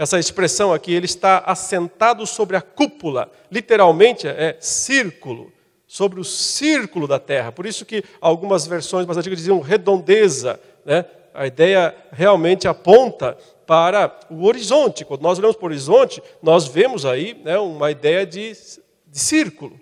Essa 0.00 0.18
expressão 0.18 0.72
aqui, 0.72 0.94
ele 0.94 1.04
está 1.04 1.40
assentado 1.44 2.26
sobre 2.26 2.56
a 2.56 2.62
cúpula, 2.62 3.30
literalmente 3.52 4.26
é 4.26 4.56
círculo, 4.58 5.52
sobre 5.86 6.18
o 6.18 6.24
círculo 6.24 7.06
da 7.06 7.18
terra. 7.18 7.52
Por 7.52 7.66
isso 7.66 7.84
que 7.84 8.02
algumas 8.18 8.66
versões 8.66 9.04
mais 9.04 9.18
antigas 9.18 9.36
diziam 9.36 9.60
redondeza. 9.60 10.58
Né? 10.86 11.04
A 11.34 11.46
ideia 11.46 11.94
realmente 12.12 12.66
aponta 12.66 13.36
para 13.66 14.18
o 14.30 14.46
horizonte. 14.46 15.04
Quando 15.04 15.20
nós 15.20 15.38
olhamos 15.38 15.56
para 15.56 15.66
o 15.66 15.68
horizonte, 15.68 16.22
nós 16.42 16.66
vemos 16.66 17.04
aí 17.04 17.38
né, 17.44 17.58
uma 17.58 17.90
ideia 17.90 18.24
de, 18.24 18.52
de 19.06 19.18
círculo. 19.18 19.78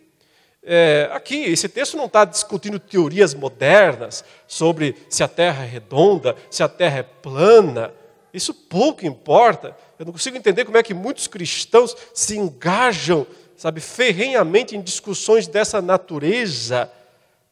É, 0.64 1.08
aqui, 1.12 1.44
esse 1.44 1.68
texto 1.68 1.96
não 1.96 2.06
está 2.06 2.24
discutindo 2.24 2.80
teorias 2.80 3.34
modernas 3.34 4.24
sobre 4.48 4.96
se 5.08 5.22
a 5.22 5.28
Terra 5.28 5.62
é 5.62 5.68
redonda, 5.68 6.34
se 6.50 6.64
a 6.64 6.68
Terra 6.68 6.98
é 6.98 7.02
plana. 7.04 7.94
Isso 8.34 8.52
pouco 8.52 9.06
importa. 9.06 9.76
Eu 9.98 10.06
não 10.06 10.12
consigo 10.12 10.36
entender 10.36 10.64
como 10.64 10.78
é 10.78 10.82
que 10.82 10.94
muitos 10.94 11.26
cristãos 11.26 11.96
se 12.14 12.36
engajam, 12.36 13.26
sabe, 13.56 13.80
ferrenhamente 13.80 14.76
em 14.76 14.80
discussões 14.80 15.46
dessa 15.46 15.82
natureza, 15.82 16.90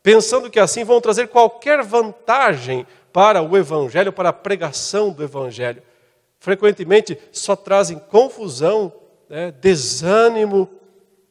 pensando 0.03 0.51
que 0.51 0.61
assim 0.61 0.85
vão 0.85 1.01
trazer 1.01 1.29
qualquer 1.29 1.83
vantagem 1.83 2.87
para 3.13 3.43
o 3.43 3.57
Evangelho, 3.57 4.13
para 4.13 4.29
a 4.29 4.33
pregação 4.33 5.11
do 5.11 5.25
Evangelho 5.25 5.83
frequentemente 6.39 7.19
só 7.33 7.57
trazem 7.57 7.99
confusão, 7.99 8.93
né, 9.29 9.51
desânimo 9.51 10.69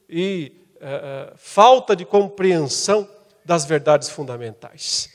e 0.10 0.51
uh, 0.75 1.32
uh, 1.34 1.38
falta 1.38 1.95
de 1.95 2.04
compreensão 2.04 3.08
das 3.43 3.65
verdades 3.65 4.10
fundamentais. 4.10 5.10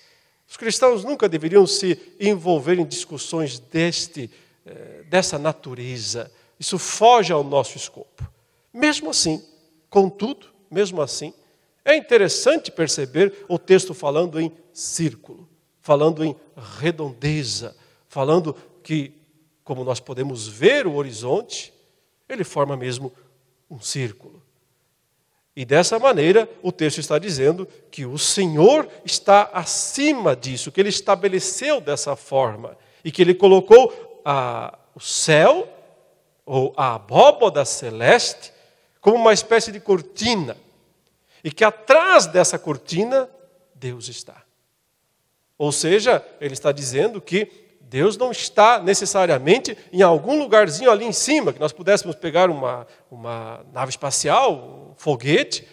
Os 0.49 0.57
cristãos 0.57 1.05
nunca 1.05 1.29
deveriam 1.29 1.67
se 1.67 2.01
envolver 2.19 2.79
em 2.79 2.85
discussões 2.87 3.59
deste, 3.59 4.31
uh, 4.67 5.05
dessa 5.05 5.39
natureza. 5.39 6.31
Isso 6.59 6.79
foge 6.79 7.33
ao 7.33 7.43
nosso 7.43 7.77
escopo. 7.77 8.31
Mesmo 8.73 9.11
assim, 9.11 9.43
contudo, 9.89 10.47
mesmo 10.71 11.01
assim, 11.03 11.33
é 11.85 11.97
interessante 11.97 12.71
perceber 12.71 13.45
o 13.49 13.59
texto 13.59 13.95
falando 13.95 14.41
em 14.41 14.53
círculo, 14.73 15.49
falando 15.81 16.25
em 16.25 16.37
redondeza, 16.79 17.77
falando 18.07 18.55
que 18.83 19.13
como 19.65 19.85
nós 19.85 20.01
podemos 20.01 20.49
ver 20.49 20.87
o 20.87 20.95
horizonte, 20.95 21.73
ele 22.29 22.43
forma 22.45 22.77
mesmo 22.77 23.13
um 23.71 23.81
círculo. 23.81 24.43
E 25.55 25.65
dessa 25.65 25.99
maneira, 25.99 26.49
o 26.63 26.73
texto 26.73 26.99
está 26.99 27.19
dizendo 27.19 27.69
que 27.91 28.05
o 28.05 28.19
Senhor 28.19 28.89
está 29.05 29.51
acima 29.53 30.35
disso, 30.35 30.73
que 30.73 30.81
ele 30.81 30.89
estabeleceu 30.89 31.81
dessa 31.81 32.17
forma 32.17 32.77
e 33.05 33.13
que 33.13 33.23
ele 33.23 33.35
colocou 33.35 34.10
a, 34.25 34.79
o 34.95 35.01
céu, 35.01 35.69
ou 36.45 36.73
a 36.77 36.95
abóboda 36.95 37.65
celeste, 37.65 38.53
como 39.01 39.17
uma 39.17 39.33
espécie 39.33 39.71
de 39.73 39.81
cortina, 39.81 40.57
e 41.43 41.51
que 41.51 41.65
atrás 41.65 42.27
dessa 42.27 42.59
cortina 42.59 43.29
Deus 43.75 44.09
está. 44.09 44.43
Ou 45.57 45.73
seja, 45.73 46.25
ele 46.41 46.55
está 46.55 46.73
dizendo 46.73 47.21
que 47.21 47.51
Deus 47.81 48.17
não 48.17 48.31
está 48.31 48.81
necessariamente 48.81 49.77
em 49.93 50.01
algum 50.01 50.39
lugarzinho 50.39 50.91
ali 50.91 51.05
em 51.05 51.13
cima, 51.13 51.53
que 51.53 51.59
nós 51.59 51.73
pudéssemos 51.73 52.15
pegar 52.15 52.49
uma, 52.49 52.87
uma 53.11 53.65
nave 53.73 53.91
espacial, 53.91 54.91
um 54.93 54.95
foguete. 54.97 55.67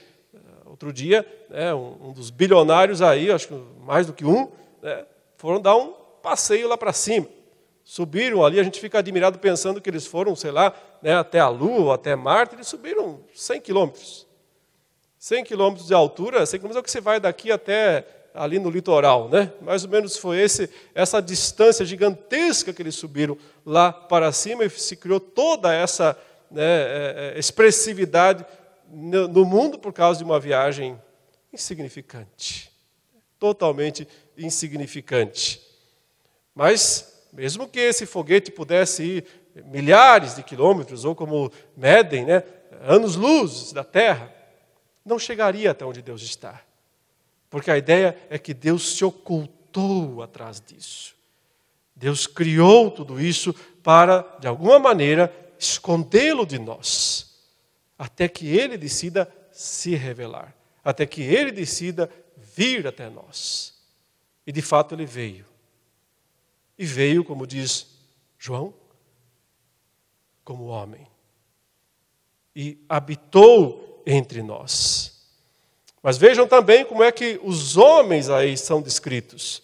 Outro 0.65 0.91
dia, 0.91 1.25
né, 1.49 1.73
um, 1.73 2.09
um, 2.09 2.11
dos 2.13 2.29
bilionários 2.29 3.01
aí, 3.01 3.31
acho 3.31 3.47
que 3.47 3.63
mais 3.85 4.07
do 4.07 4.13
que 4.13 4.25
um, 4.25 4.51
né, 4.81 5.05
foram 5.37 5.61
dar 5.61 5.75
um 5.75 5.93
passeio 6.21 6.67
lá 6.67 6.77
para 6.77 6.91
cima. 6.91 7.27
Subiram 7.89 8.43
ali, 8.43 8.59
a 8.59 8.63
gente 8.63 8.81
fica 8.81 8.99
admirado 8.99 9.39
pensando 9.39 9.79
que 9.79 9.89
eles 9.89 10.05
foram, 10.05 10.35
sei 10.35 10.51
lá, 10.51 10.75
né, 11.01 11.15
até 11.15 11.39
a 11.39 11.47
Lua, 11.47 11.95
até 11.95 12.17
Marte, 12.17 12.53
eles 12.53 12.67
subiram 12.67 13.21
100 13.33 13.61
quilômetros. 13.61 14.27
100 15.17 15.45
quilômetros 15.45 15.87
de 15.87 15.93
altura, 15.93 16.45
100 16.45 16.59
quilômetros 16.59 16.75
é 16.75 16.81
o 16.81 16.83
que 16.83 16.91
você 16.91 16.99
vai 16.99 17.17
daqui 17.17 17.49
até 17.49 18.05
ali 18.33 18.59
no 18.59 18.69
litoral, 18.69 19.29
né? 19.29 19.53
Mais 19.61 19.85
ou 19.85 19.89
menos 19.89 20.17
foi 20.17 20.37
esse, 20.37 20.69
essa 20.93 21.21
distância 21.21 21.85
gigantesca 21.85 22.73
que 22.73 22.81
eles 22.81 22.93
subiram 22.93 23.37
lá 23.65 23.93
para 23.93 24.33
cima 24.33 24.65
e 24.65 24.69
se 24.69 24.97
criou 24.97 25.21
toda 25.21 25.73
essa 25.73 26.19
né, 26.51 26.61
é, 26.61 27.33
é, 27.35 27.39
expressividade 27.39 28.45
no 28.89 29.45
mundo 29.45 29.79
por 29.79 29.93
causa 29.93 30.17
de 30.17 30.25
uma 30.25 30.41
viagem 30.41 31.01
insignificante, 31.53 32.69
totalmente 33.39 34.05
insignificante. 34.37 35.61
Mas 36.53 37.16
mesmo 37.37 37.67
que 37.67 37.79
esse 37.79 38.07
foguete 38.07 38.49
pudesse 38.49 39.03
ir 39.03 39.25
milhares 39.65 40.35
de 40.35 40.41
quilômetros 40.41 41.05
ou 41.05 41.15
como 41.15 41.51
medem, 41.75 42.25
né, 42.25 42.43
anos-luz 42.81 43.71
da 43.71 43.83
Terra, 43.83 44.33
não 45.05 45.19
chegaria 45.19 45.69
até 45.69 45.85
onde 45.85 46.01
Deus 46.01 46.23
está. 46.23 46.59
Porque 47.47 47.69
a 47.69 47.77
ideia 47.77 48.17
é 48.31 48.39
que 48.39 48.55
Deus 48.55 48.97
se 48.97 49.05
ocultou 49.05 50.23
atrás 50.23 50.59
disso. 50.59 51.15
Deus 51.95 52.25
criou 52.25 52.89
tudo 52.89 53.21
isso 53.21 53.53
para, 53.83 54.25
de 54.39 54.47
alguma 54.47 54.79
maneira, 54.79 55.31
escondê-lo 55.59 56.43
de 56.43 56.57
nós, 56.57 57.35
até 57.99 58.27
que 58.27 58.47
ele 58.47 58.79
decida 58.79 59.31
se 59.51 59.93
revelar, 59.93 60.55
até 60.83 61.05
que 61.05 61.21
ele 61.21 61.51
decida 61.51 62.09
vir 62.35 62.87
até 62.87 63.11
nós. 63.11 63.75
E 64.45 64.51
de 64.51 64.61
fato 64.63 64.95
ele 64.95 65.05
veio. 65.05 65.45
E 66.77 66.85
veio, 66.85 67.23
como 67.23 67.47
diz 67.47 67.87
João, 68.37 68.73
como 70.43 70.65
homem. 70.65 71.07
E 72.55 72.77
habitou 72.87 74.03
entre 74.05 74.41
nós. 74.41 75.17
Mas 76.01 76.17
vejam 76.17 76.47
também 76.47 76.85
como 76.85 77.03
é 77.03 77.11
que 77.11 77.39
os 77.43 77.75
homens 77.75 78.29
aí 78.29 78.57
são 78.57 78.81
descritos. 78.81 79.61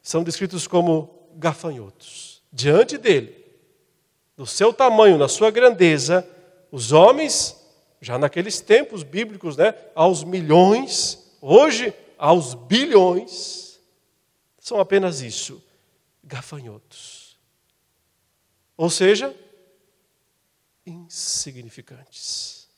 São 0.00 0.22
descritos 0.22 0.66
como 0.66 1.28
gafanhotos. 1.34 2.42
Diante 2.52 2.98
dele, 2.98 3.42
no 4.36 4.46
seu 4.46 4.72
tamanho, 4.72 5.18
na 5.18 5.28
sua 5.28 5.50
grandeza, 5.50 6.28
os 6.70 6.92
homens, 6.92 7.56
já 8.00 8.18
naqueles 8.18 8.60
tempos 8.60 9.02
bíblicos, 9.02 9.56
né, 9.56 9.74
aos 9.94 10.24
milhões, 10.24 11.36
hoje 11.40 11.94
aos 12.18 12.54
bilhões, 12.54 13.80
são 14.58 14.78
apenas 14.78 15.20
isso, 15.20 15.62
gafanhotos. 16.22 17.38
Ou 18.76 18.88
seja, 18.88 19.36
insignificantes. 20.84 22.68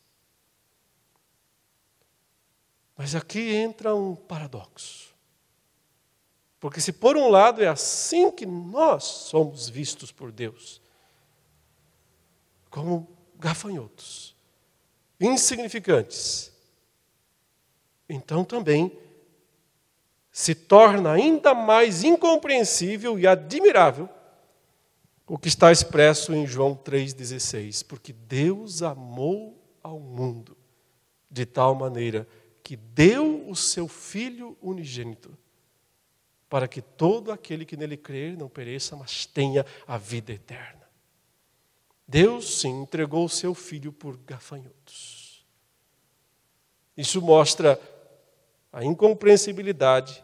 Mas 2.96 3.14
aqui 3.14 3.54
entra 3.54 3.94
um 3.94 4.14
paradoxo. 4.14 5.14
Porque 6.61 6.80
se 6.80 6.92
por 6.92 7.16
um 7.16 7.28
lado 7.28 7.62
é 7.62 7.68
assim 7.68 8.30
que 8.30 8.46
nós 8.46 9.04
somos 9.04 9.68
vistos 9.68 10.11
por 10.11 10.33
Deus, 10.33 10.80
como 12.70 13.07
gafanhotos, 13.37 14.35
insignificantes, 15.20 16.50
então 18.09 18.44
também 18.44 18.98
se 20.35 20.53
torna 20.53 21.12
ainda 21.12 21.55
mais 21.55 22.03
incompreensível 22.03 23.16
e 23.16 23.25
admirável 23.25 24.09
o 25.29 25.38
que 25.38 25.47
está 25.47 25.70
expresso 25.70 26.35
em 26.35 26.44
João 26.44 26.75
3,16. 26.75 27.87
Porque 27.87 28.12
Deus 28.12 28.83
amou 28.83 29.57
ao 29.81 30.01
mundo 30.01 30.57
de 31.31 31.47
tal 31.47 31.77
maneira 31.77 32.27
que 32.64 32.75
deu 32.75 33.49
o 33.49 33.55
seu 33.55 33.87
Filho 33.87 34.59
unigênito, 34.61 35.38
para 36.51 36.66
que 36.66 36.83
todo 36.83 37.31
aquele 37.31 37.64
que 37.64 37.77
nele 37.77 37.97
crer 37.97 38.37
não 38.37 38.49
pereça, 38.49 38.97
mas 38.97 39.25
tenha 39.25 39.64
a 39.87 39.97
vida 39.97 40.33
eterna. 40.33 40.83
Deus, 42.09 42.59
sim, 42.59 42.83
entregou 42.83 43.25
o 43.25 43.31
seu 43.31 43.55
Filho 43.55 43.92
por 43.92 44.16
gafanhotos. 44.16 45.47
Isso 46.97 47.23
mostra 47.23 47.81
a 48.73 48.85
incompreensibilidade 48.85 50.24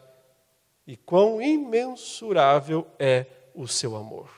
e 0.85 0.97
quão 0.97 1.41
imensurável 1.41 2.87
é 2.97 3.25
o 3.53 3.67
seu 3.67 3.95
amor. 3.95 4.29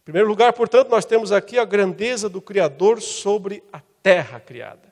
Em 0.00 0.04
primeiro 0.04 0.28
lugar, 0.28 0.52
portanto, 0.52 0.88
nós 0.88 1.04
temos 1.04 1.32
aqui 1.32 1.58
a 1.58 1.64
grandeza 1.64 2.28
do 2.28 2.40
Criador 2.40 3.00
sobre 3.02 3.62
a 3.72 3.80
terra 4.02 4.40
criada 4.40 4.88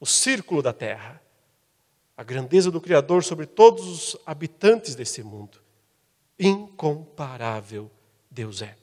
o 0.00 0.06
círculo 0.06 0.62
da 0.62 0.72
terra, 0.72 1.20
a 2.16 2.22
grandeza 2.22 2.70
do 2.70 2.80
Criador 2.80 3.24
sobre 3.24 3.46
todos 3.46 3.86
os 3.86 4.16
habitantes 4.26 4.94
desse 4.94 5.22
mundo. 5.22 5.58
Incomparável 6.38 7.90
Deus 8.30 8.62
é. 8.62 8.76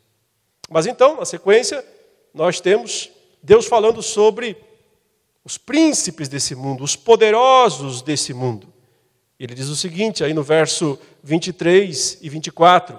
Mas 0.70 0.86
então, 0.86 1.18
na 1.18 1.26
sequência, 1.26 1.86
nós 2.34 2.60
temos 2.60 3.12
Deus 3.42 3.66
falando 3.68 4.02
sobre 4.02 4.58
os 5.44 5.58
príncipes 5.58 6.28
desse 6.28 6.56
mundo, 6.56 6.84
os 6.84 6.96
poderosos 6.96 8.02
desse 8.02 8.34
mundo. 8.34 8.73
Ele 9.44 9.56
diz 9.56 9.68
o 9.68 9.76
seguinte, 9.76 10.24
aí 10.24 10.34
no 10.34 10.42
verso 10.42 10.98
23 11.22 12.20
e 12.22 12.30
24: 12.30 12.98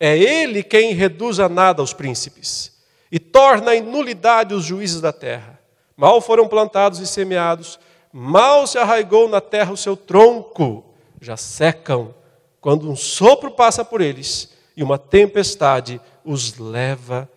É 0.00 0.16
Ele 0.16 0.62
quem 0.62 0.94
reduz 0.94 1.38
a 1.38 1.46
nada 1.46 1.82
os 1.82 1.92
príncipes 1.92 2.72
e 3.12 3.18
torna 3.18 3.76
em 3.76 3.82
nulidade 3.82 4.54
os 4.54 4.64
juízes 4.64 5.02
da 5.02 5.12
terra. 5.12 5.60
Mal 5.94 6.22
foram 6.22 6.48
plantados 6.48 7.00
e 7.00 7.06
semeados, 7.06 7.78
mal 8.10 8.66
se 8.66 8.78
arraigou 8.78 9.28
na 9.28 9.42
terra 9.42 9.72
o 9.72 9.76
seu 9.76 9.94
tronco, 9.94 10.82
já 11.20 11.36
secam 11.36 12.14
quando 12.58 12.90
um 12.90 12.96
sopro 12.96 13.50
passa 13.50 13.84
por 13.84 14.00
eles 14.00 14.54
e 14.74 14.82
uma 14.82 14.96
tempestade 14.96 16.00
os 16.24 16.56
leva 16.56 17.30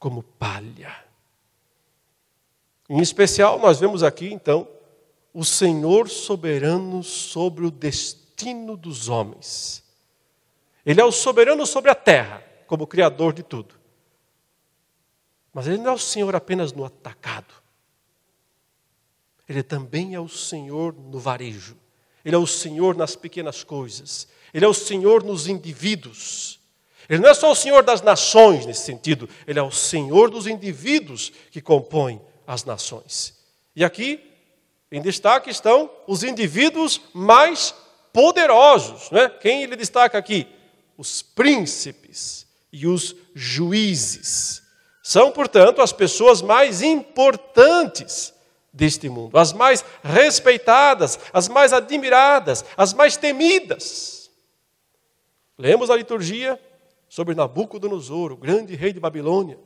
como 0.00 0.24
palha. 0.24 0.92
Em 2.90 2.98
especial, 3.00 3.56
nós 3.60 3.78
vemos 3.78 4.02
aqui 4.02 4.34
então 4.34 4.66
o 5.36 5.44
Senhor 5.44 6.08
soberano 6.08 7.02
sobre 7.02 7.66
o 7.66 7.70
destino 7.70 8.74
dos 8.74 9.10
homens. 9.10 9.84
Ele 10.84 10.98
é 10.98 11.04
o 11.04 11.12
soberano 11.12 11.66
sobre 11.66 11.90
a 11.90 11.94
terra, 11.94 12.42
como 12.66 12.86
Criador 12.86 13.34
de 13.34 13.42
tudo. 13.42 13.74
Mas 15.52 15.66
Ele 15.66 15.76
não 15.76 15.90
é 15.90 15.94
o 15.94 15.98
Senhor 15.98 16.34
apenas 16.34 16.72
no 16.72 16.86
atacado. 16.86 17.52
Ele 19.46 19.62
também 19.62 20.14
é 20.14 20.20
o 20.20 20.26
Senhor 20.26 20.94
no 20.94 21.18
varejo. 21.18 21.76
Ele 22.24 22.34
é 22.34 22.38
o 22.38 22.46
Senhor 22.46 22.96
nas 22.96 23.14
pequenas 23.14 23.62
coisas. 23.62 24.26
Ele 24.54 24.64
é 24.64 24.68
o 24.68 24.72
Senhor 24.72 25.22
nos 25.22 25.48
indivíduos. 25.48 26.58
Ele 27.10 27.20
não 27.20 27.28
é 27.28 27.34
só 27.34 27.52
o 27.52 27.54
Senhor 27.54 27.82
das 27.82 28.00
nações 28.00 28.64
nesse 28.64 28.86
sentido, 28.86 29.28
ele 29.46 29.58
é 29.58 29.62
o 29.62 29.70
Senhor 29.70 30.30
dos 30.30 30.46
indivíduos 30.46 31.30
que 31.50 31.60
compõem 31.60 32.22
as 32.46 32.64
nações. 32.64 33.36
E 33.76 33.84
aqui, 33.84 34.25
em 34.96 35.02
destaque, 35.02 35.50
estão 35.50 35.90
os 36.06 36.22
indivíduos 36.22 37.02
mais 37.12 37.74
poderosos. 38.14 39.10
Não 39.10 39.20
é? 39.20 39.28
Quem 39.28 39.62
ele 39.62 39.76
destaca 39.76 40.16
aqui? 40.16 40.46
Os 40.96 41.20
príncipes 41.20 42.46
e 42.72 42.86
os 42.86 43.14
juízes. 43.34 44.62
São, 45.02 45.30
portanto, 45.30 45.82
as 45.82 45.92
pessoas 45.92 46.40
mais 46.40 46.80
importantes 46.80 48.32
deste 48.72 49.10
mundo, 49.10 49.36
as 49.36 49.52
mais 49.52 49.84
respeitadas, 50.02 51.18
as 51.30 51.46
mais 51.46 51.74
admiradas, 51.74 52.64
as 52.74 52.94
mais 52.94 53.18
temidas. 53.18 54.30
Lemos 55.58 55.90
a 55.90 55.96
liturgia 55.96 56.58
sobre 57.06 57.34
Nabucodonosor, 57.34 58.32
o 58.32 58.36
grande 58.36 58.74
rei 58.74 58.94
de 58.94 59.00
Babilônia, 59.00 59.58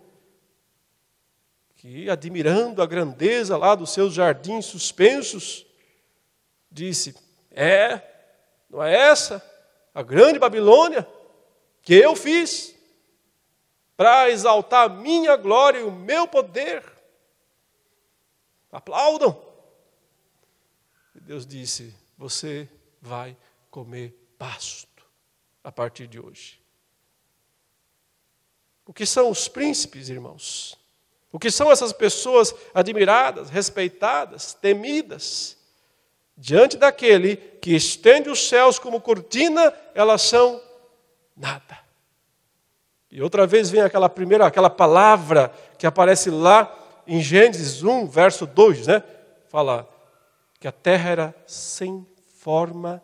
que, 1.80 2.10
admirando 2.10 2.82
a 2.82 2.86
grandeza 2.86 3.56
lá 3.56 3.74
dos 3.74 3.90
seus 3.90 4.12
jardins 4.12 4.66
suspensos, 4.66 5.66
disse: 6.70 7.14
É, 7.50 8.02
não 8.68 8.82
é 8.82 8.94
essa 8.94 9.42
a 9.94 10.02
grande 10.02 10.38
Babilônia 10.38 11.08
que 11.82 11.94
eu 11.94 12.14
fiz? 12.14 12.78
para 14.00 14.30
exaltar 14.30 14.86
a 14.86 14.88
minha 14.88 15.36
glória 15.36 15.80
e 15.80 15.82
o 15.82 15.92
meu 15.92 16.26
poder. 16.26 16.82
Aplaudam. 18.72 19.38
E 21.14 21.20
Deus 21.20 21.46
disse: 21.46 21.94
Você 22.16 22.66
vai 22.98 23.36
comer 23.70 24.18
pasto 24.38 25.04
a 25.62 25.70
partir 25.70 26.06
de 26.06 26.18
hoje. 26.18 26.58
O 28.86 28.92
que 28.94 29.04
são 29.04 29.28
os 29.28 29.48
príncipes, 29.48 30.08
irmãos? 30.08 30.79
O 31.32 31.38
que 31.38 31.50
são 31.50 31.70
essas 31.70 31.92
pessoas 31.92 32.54
admiradas, 32.74 33.50
respeitadas, 33.50 34.54
temidas? 34.54 35.56
Diante 36.36 36.76
daquele 36.76 37.36
que 37.36 37.74
estende 37.74 38.30
os 38.30 38.48
céus 38.48 38.78
como 38.78 39.00
cortina, 39.00 39.72
elas 39.94 40.22
são 40.22 40.60
nada. 41.36 41.78
E 43.10 43.22
outra 43.22 43.46
vez 43.46 43.70
vem 43.70 43.80
aquela 43.80 44.08
primeira, 44.08 44.46
aquela 44.46 44.70
palavra 44.70 45.52
que 45.78 45.86
aparece 45.86 46.30
lá 46.30 46.76
em 47.06 47.20
Gênesis 47.20 47.82
1, 47.82 48.06
verso 48.06 48.46
2, 48.46 48.86
né? 48.86 49.02
Fala 49.48 49.88
que 50.58 50.68
a 50.68 50.72
terra 50.72 51.10
era 51.10 51.34
sem 51.46 52.06
forma 52.38 53.02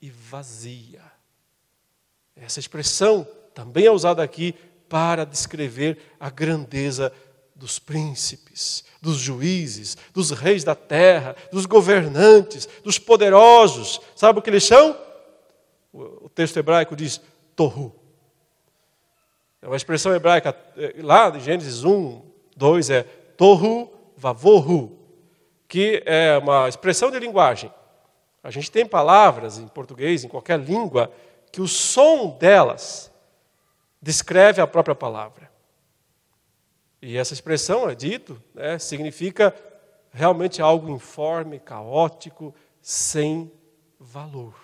e 0.00 0.10
vazia. 0.10 1.02
Essa 2.36 2.58
expressão 2.58 3.26
também 3.54 3.86
é 3.86 3.90
usada 3.90 4.22
aqui 4.22 4.54
para 4.88 5.24
descrever 5.24 5.98
a 6.20 6.28
grandeza 6.28 7.12
dos 7.54 7.78
príncipes, 7.78 8.84
dos 9.00 9.16
juízes, 9.16 9.96
dos 10.12 10.30
reis 10.30 10.64
da 10.64 10.74
terra, 10.74 11.36
dos 11.52 11.66
governantes, 11.66 12.68
dos 12.82 12.98
poderosos. 12.98 14.00
Sabe 14.16 14.38
o 14.38 14.42
que 14.42 14.50
eles 14.50 14.64
são? 14.64 14.98
O 15.92 16.28
texto 16.28 16.56
hebraico 16.56 16.96
diz 16.96 17.20
torru. 17.54 17.94
É 19.62 19.66
uma 19.66 19.76
expressão 19.76 20.14
hebraica, 20.14 20.54
é, 20.76 20.96
lá 20.98 21.30
de 21.30 21.40
Gênesis 21.40 21.84
1, 21.84 22.20
2 22.56 22.90
é 22.90 23.02
tohu 23.36 23.90
vavohu, 24.16 24.98
que 25.68 26.02
é 26.04 26.38
uma 26.38 26.68
expressão 26.68 27.10
de 27.10 27.18
linguagem. 27.18 27.72
A 28.42 28.50
gente 28.50 28.70
tem 28.70 28.84
palavras 28.84 29.58
em 29.58 29.66
português, 29.66 30.22
em 30.22 30.28
qualquer 30.28 30.60
língua, 30.60 31.10
que 31.50 31.62
o 31.62 31.68
som 31.68 32.36
delas 32.38 33.10
descreve 34.02 34.60
a 34.60 34.66
própria 34.66 34.94
palavra. 34.94 35.50
E 37.06 37.18
essa 37.18 37.34
expressão, 37.34 37.86
é 37.86 37.94
dito, 37.94 38.42
né, 38.54 38.78
significa 38.78 39.54
realmente 40.10 40.62
algo 40.62 40.88
informe, 40.88 41.60
caótico, 41.60 42.54
sem 42.80 43.52
valor. 44.00 44.54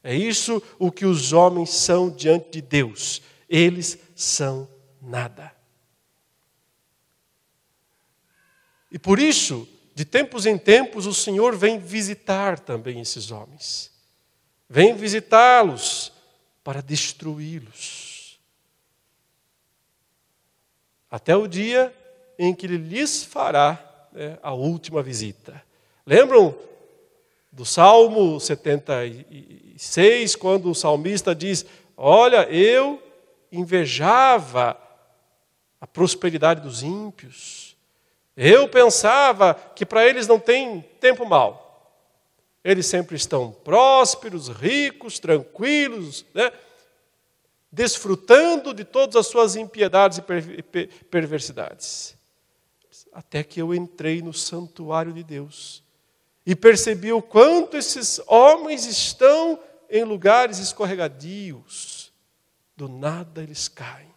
É 0.00 0.14
isso 0.14 0.62
o 0.78 0.92
que 0.92 1.04
os 1.04 1.32
homens 1.32 1.70
são 1.70 2.10
diante 2.10 2.50
de 2.50 2.62
Deus. 2.62 3.20
Eles 3.48 3.98
são 4.14 4.68
nada. 5.02 5.52
E 8.88 8.96
por 8.96 9.18
isso, 9.18 9.68
de 9.96 10.04
tempos 10.04 10.46
em 10.46 10.56
tempos, 10.56 11.06
o 11.06 11.12
Senhor 11.12 11.56
vem 11.56 11.80
visitar 11.80 12.60
também 12.60 13.00
esses 13.00 13.32
homens. 13.32 13.90
Vem 14.70 14.94
visitá-los 14.94 16.12
para 16.62 16.80
destruí-los. 16.80 18.07
Até 21.10 21.36
o 21.36 21.46
dia 21.46 21.94
em 22.38 22.54
que 22.54 22.66
Ele 22.66 22.76
lhes 22.76 23.24
fará 23.24 23.78
né, 24.12 24.38
a 24.42 24.52
última 24.52 25.02
visita. 25.02 25.62
Lembram 26.06 26.54
do 27.50 27.64
Salmo 27.64 28.38
76, 28.38 30.36
quando 30.36 30.70
o 30.70 30.74
salmista 30.74 31.34
diz: 31.34 31.66
Olha, 31.96 32.48
eu 32.50 33.02
invejava 33.50 34.76
a 35.80 35.86
prosperidade 35.86 36.60
dos 36.60 36.82
ímpios. 36.82 37.76
Eu 38.36 38.68
pensava 38.68 39.54
que 39.74 39.84
para 39.84 40.06
eles 40.06 40.28
não 40.28 40.38
tem 40.38 40.84
tempo 41.00 41.26
mal. 41.26 41.66
Eles 42.62 42.86
sempre 42.86 43.16
estão 43.16 43.50
prósperos, 43.64 44.48
ricos, 44.48 45.18
tranquilos, 45.18 46.24
né? 46.34 46.52
Desfrutando 47.70 48.72
de 48.72 48.84
todas 48.84 49.16
as 49.16 49.26
suas 49.26 49.56
impiedades 49.56 50.18
e 50.18 50.72
perversidades. 51.04 52.16
Até 53.12 53.42
que 53.42 53.60
eu 53.60 53.74
entrei 53.74 54.22
no 54.22 54.32
santuário 54.32 55.12
de 55.12 55.22
Deus 55.22 55.82
e 56.46 56.56
percebi 56.56 57.12
o 57.12 57.20
quanto 57.20 57.76
esses 57.76 58.20
homens 58.26 58.86
estão 58.86 59.58
em 59.90 60.04
lugares 60.04 60.58
escorregadios 60.58 62.12
do 62.76 62.88
nada 62.88 63.42
eles 63.42 63.68
caem. 63.68 64.14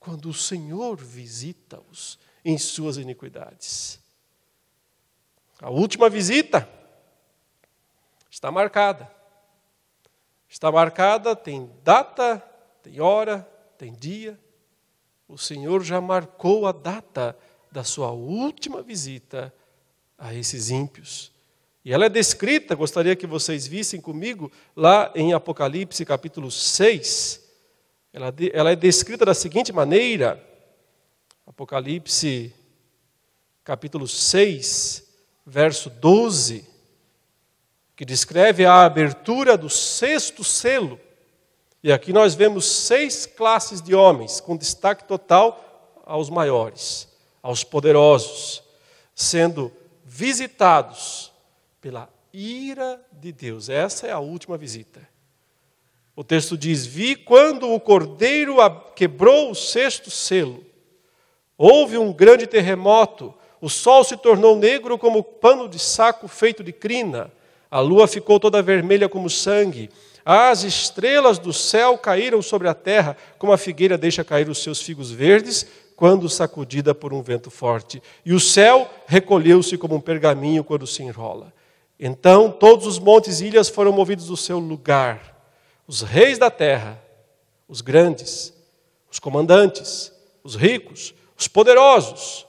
Quando 0.00 0.28
o 0.28 0.34
Senhor 0.34 0.96
visita-os 0.96 2.18
em 2.44 2.58
suas 2.58 2.96
iniquidades. 2.96 4.00
A 5.60 5.70
última 5.70 6.10
visita 6.10 6.68
está 8.28 8.50
marcada. 8.50 9.21
Está 10.52 10.70
marcada, 10.70 11.34
tem 11.34 11.70
data, 11.82 12.36
tem 12.82 13.00
hora, 13.00 13.48
tem 13.78 13.90
dia. 13.90 14.38
O 15.26 15.38
Senhor 15.38 15.82
já 15.82 15.98
marcou 15.98 16.66
a 16.66 16.72
data 16.72 17.34
da 17.70 17.82
sua 17.82 18.10
última 18.10 18.82
visita 18.82 19.50
a 20.18 20.34
esses 20.34 20.68
ímpios. 20.68 21.32
E 21.82 21.90
ela 21.90 22.04
é 22.04 22.10
descrita, 22.10 22.74
gostaria 22.74 23.16
que 23.16 23.26
vocês 23.26 23.66
vissem 23.66 23.98
comigo, 23.98 24.52
lá 24.76 25.10
em 25.14 25.32
Apocalipse 25.32 26.04
capítulo 26.04 26.50
6, 26.50 27.42
ela, 28.12 28.34
ela 28.52 28.72
é 28.72 28.76
descrita 28.76 29.24
da 29.24 29.32
seguinte 29.32 29.72
maneira, 29.72 30.38
Apocalipse 31.46 32.54
capítulo 33.64 34.06
6, 34.06 35.02
verso 35.46 35.88
12, 35.88 36.71
que 38.02 38.06
descreve 38.06 38.66
a 38.66 38.84
abertura 38.84 39.56
do 39.56 39.70
sexto 39.70 40.42
selo. 40.42 40.98
E 41.84 41.92
aqui 41.92 42.12
nós 42.12 42.34
vemos 42.34 42.66
seis 42.66 43.26
classes 43.26 43.80
de 43.80 43.94
homens, 43.94 44.40
com 44.40 44.56
destaque 44.56 45.04
total 45.04 46.02
aos 46.04 46.28
maiores, 46.28 47.06
aos 47.40 47.62
poderosos, 47.62 48.60
sendo 49.14 49.70
visitados 50.04 51.32
pela 51.80 52.08
ira 52.32 53.00
de 53.12 53.30
Deus. 53.30 53.68
Essa 53.68 54.08
é 54.08 54.10
a 54.10 54.18
última 54.18 54.58
visita. 54.58 55.08
O 56.16 56.24
texto 56.24 56.58
diz: 56.58 56.84
Vi 56.84 57.14
quando 57.14 57.70
o 57.70 57.78
cordeiro 57.78 58.56
quebrou 58.96 59.52
o 59.52 59.54
sexto 59.54 60.10
selo. 60.10 60.66
Houve 61.56 61.96
um 61.98 62.12
grande 62.12 62.48
terremoto, 62.48 63.32
o 63.60 63.68
sol 63.68 64.02
se 64.02 64.16
tornou 64.16 64.56
negro 64.56 64.98
como 64.98 65.22
pano 65.22 65.68
de 65.68 65.78
saco 65.78 66.26
feito 66.26 66.64
de 66.64 66.72
crina, 66.72 67.30
a 67.72 67.80
lua 67.80 68.06
ficou 68.06 68.38
toda 68.38 68.60
vermelha 68.60 69.08
como 69.08 69.30
sangue, 69.30 69.88
as 70.26 70.62
estrelas 70.62 71.38
do 71.38 71.54
céu 71.54 71.96
caíram 71.96 72.42
sobre 72.42 72.68
a 72.68 72.74
terra, 72.74 73.16
como 73.38 73.50
a 73.50 73.56
figueira 73.56 73.96
deixa 73.96 74.22
cair 74.22 74.46
os 74.50 74.62
seus 74.62 74.82
figos 74.82 75.10
verdes, 75.10 75.66
quando 75.96 76.28
sacudida 76.28 76.94
por 76.94 77.14
um 77.14 77.22
vento 77.22 77.50
forte. 77.50 78.02
E 78.26 78.34
o 78.34 78.38
céu 78.38 78.90
recolheu-se 79.06 79.78
como 79.78 79.94
um 79.94 80.00
pergaminho 80.00 80.62
quando 80.62 80.86
se 80.86 81.02
enrola. 81.02 81.50
Então 81.98 82.50
todos 82.50 82.86
os 82.86 82.98
montes 82.98 83.40
e 83.40 83.46
ilhas 83.46 83.70
foram 83.70 83.90
movidos 83.90 84.26
do 84.26 84.36
seu 84.36 84.58
lugar 84.58 85.32
os 85.86 86.02
reis 86.02 86.38
da 86.38 86.50
terra, 86.50 87.02
os 87.66 87.80
grandes, 87.80 88.52
os 89.10 89.18
comandantes, 89.18 90.12
os 90.44 90.56
ricos, 90.56 91.14
os 91.36 91.48
poderosos, 91.48 92.46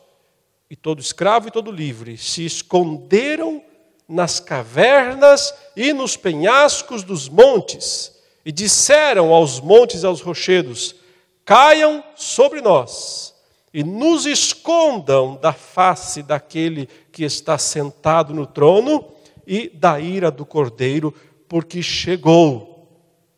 e 0.70 0.76
todo 0.76 1.00
escravo 1.00 1.48
e 1.48 1.52
todo 1.52 1.72
livre 1.72 2.18
se 2.18 2.46
esconderam 2.46 3.64
nas 4.14 4.40
cavernas 4.40 5.54
e 5.76 5.92
nos 5.92 6.16
penhascos 6.16 7.04
dos 7.04 7.28
montes, 7.28 8.14
e 8.46 8.52
disseram 8.52 9.34
aos 9.34 9.60
montes 9.60 10.04
e 10.04 10.06
aos 10.06 10.22
rochedos: 10.22 10.96
Caiam 11.44 12.04
sobre 12.16 12.62
nós 12.62 13.34
e 13.74 13.84
nos 13.84 14.26
escondam 14.28 15.36
da 15.38 15.52
face 15.52 16.22
daquele 16.22 16.88
que 17.12 17.24
está 17.24 17.58
sentado 17.58 18.34
no 18.34 18.46
trono 18.46 19.12
e 19.48 19.68
da 19.70 20.00
ira 20.00 20.30
do 20.30 20.46
cordeiro, 20.46 21.12
porque 21.50 21.82
chegou 21.82 22.88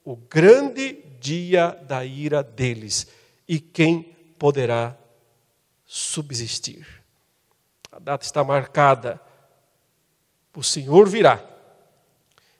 o 0.03 0.15
grande 0.15 1.03
dia 1.21 1.69
da 1.87 2.03
ira 2.03 2.43
deles, 2.43 3.07
e 3.47 3.59
quem 3.59 4.03
poderá 4.37 4.95
subsistir? 5.85 6.85
A 7.91 7.97
data 7.97 8.25
está 8.25 8.43
marcada. 8.43 9.21
O 10.55 10.63
Senhor 10.63 11.07
virá. 11.07 11.43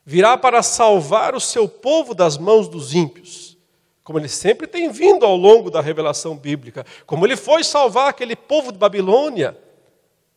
Virá 0.05 0.37
para 0.37 0.61
salvar 0.61 1.33
o 1.33 1.39
seu 1.39 1.67
povo 1.67 2.13
das 2.13 2.37
mãos 2.37 2.67
dos 2.67 2.93
ímpios, 2.93 3.57
como 4.03 4.19
ele 4.19 4.29
sempre 4.29 4.67
tem 4.67 4.91
vindo 4.91 5.25
ao 5.25 5.35
longo 5.35 5.71
da 5.71 5.81
revelação 5.81 6.37
bíblica, 6.37 6.85
como 7.07 7.25
ele 7.25 7.35
foi 7.35 7.63
salvar 7.63 8.09
aquele 8.09 8.35
povo 8.35 8.71
de 8.71 8.77
Babilônia 8.77 9.57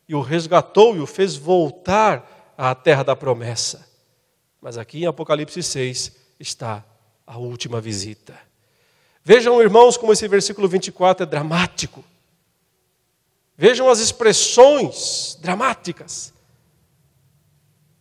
e 0.07 0.15
o 0.15 0.21
resgatou 0.21 0.95
e 0.95 0.99
o 0.99 1.05
fez 1.05 1.35
voltar 1.35 2.53
à 2.57 2.73
terra 2.73 3.03
da 3.03 3.15
promessa. 3.15 3.87
Mas 4.59 4.75
aqui 4.75 5.03
em 5.03 5.05
Apocalipse 5.05 5.61
6 5.61 6.15
está 6.39 6.83
a 7.27 7.37
última 7.37 7.79
visita. 7.79 8.35
Vejam, 9.23 9.61
irmãos, 9.61 9.97
como 9.97 10.11
esse 10.11 10.27
versículo 10.27 10.67
24 10.67 11.23
é 11.23 11.25
dramático. 11.27 12.03
Vejam 13.55 13.87
as 13.87 13.99
expressões 13.99 15.37
dramáticas. 15.39 16.33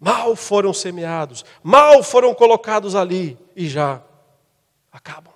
Mal 0.01 0.35
foram 0.37 0.73
semeados, 0.73 1.45
mal 1.63 2.03
foram 2.03 2.35
colocados 2.35 2.95
ali 2.95 3.39
e 3.57 3.69
já 3.69 4.03
acabam. 4.93 5.35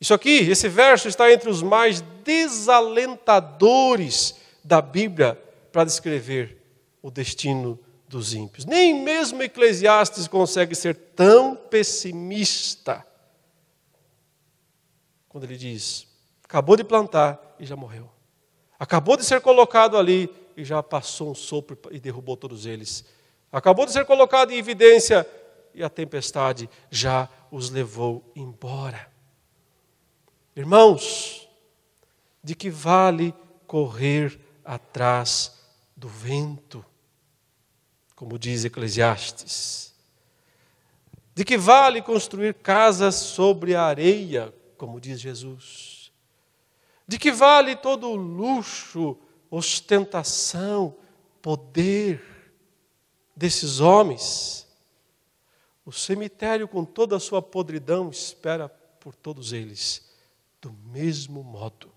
Isso 0.00 0.12
aqui, 0.12 0.50
esse 0.50 0.68
verso 0.68 1.06
está 1.08 1.32
entre 1.32 1.48
os 1.48 1.62
mais 1.62 2.02
desalentadores 2.24 4.34
da 4.62 4.82
Bíblia 4.82 5.40
para 5.70 5.84
descrever 5.84 6.60
o 7.00 7.10
destino 7.10 7.78
dos 8.08 8.34
ímpios. 8.34 8.64
Nem 8.64 9.02
mesmo 9.02 9.42
Eclesiastes 9.42 10.28
consegue 10.28 10.74
ser 10.74 10.94
tão 10.94 11.54
pessimista 11.54 13.06
quando 15.28 15.44
ele 15.44 15.58
diz: 15.58 16.08
acabou 16.42 16.76
de 16.76 16.82
plantar 16.82 17.38
e 17.60 17.66
já 17.66 17.76
morreu. 17.76 18.10
Acabou 18.78 19.16
de 19.16 19.24
ser 19.24 19.42
colocado 19.42 19.98
ali 19.98 20.30
e 20.56 20.64
já 20.64 20.82
passou 20.82 21.30
um 21.30 21.34
sopro 21.34 21.78
e 21.90 22.00
derrubou 22.00 22.36
todos 22.36 22.66
eles. 22.66 23.04
Acabou 23.52 23.86
de 23.86 23.92
ser 23.92 24.04
colocado 24.04 24.50
em 24.52 24.58
evidência 24.58 25.28
e 25.74 25.84
a 25.84 25.90
tempestade 25.90 26.68
já 26.90 27.28
os 27.50 27.70
levou 27.70 28.24
embora. 28.34 29.12
Irmãos, 30.56 31.46
de 32.42 32.54
que 32.54 32.70
vale 32.70 33.34
correr 33.66 34.40
atrás 34.64 35.52
do 35.94 36.08
vento, 36.08 36.84
como 38.14 38.38
diz 38.38 38.64
Eclesiastes? 38.64 39.94
De 41.34 41.44
que 41.44 41.58
vale 41.58 42.00
construir 42.00 42.54
casas 42.54 43.16
sobre 43.16 43.74
a 43.74 43.82
areia, 43.82 44.54
como 44.78 44.98
diz 44.98 45.20
Jesus? 45.20 46.10
De 47.06 47.18
que 47.18 47.30
vale 47.30 47.76
todo 47.76 48.08
o 48.08 48.16
luxo, 48.16 49.18
ostentação, 49.56 50.94
poder 51.40 52.22
desses 53.34 53.80
homens? 53.80 54.66
O 55.84 55.92
cemitério, 55.92 56.66
com 56.66 56.84
toda 56.84 57.16
a 57.16 57.20
sua 57.20 57.40
podridão, 57.40 58.10
espera 58.10 58.68
por 58.68 59.14
todos 59.14 59.52
eles, 59.52 60.10
do 60.60 60.72
mesmo 60.72 61.42
modo. 61.42 61.92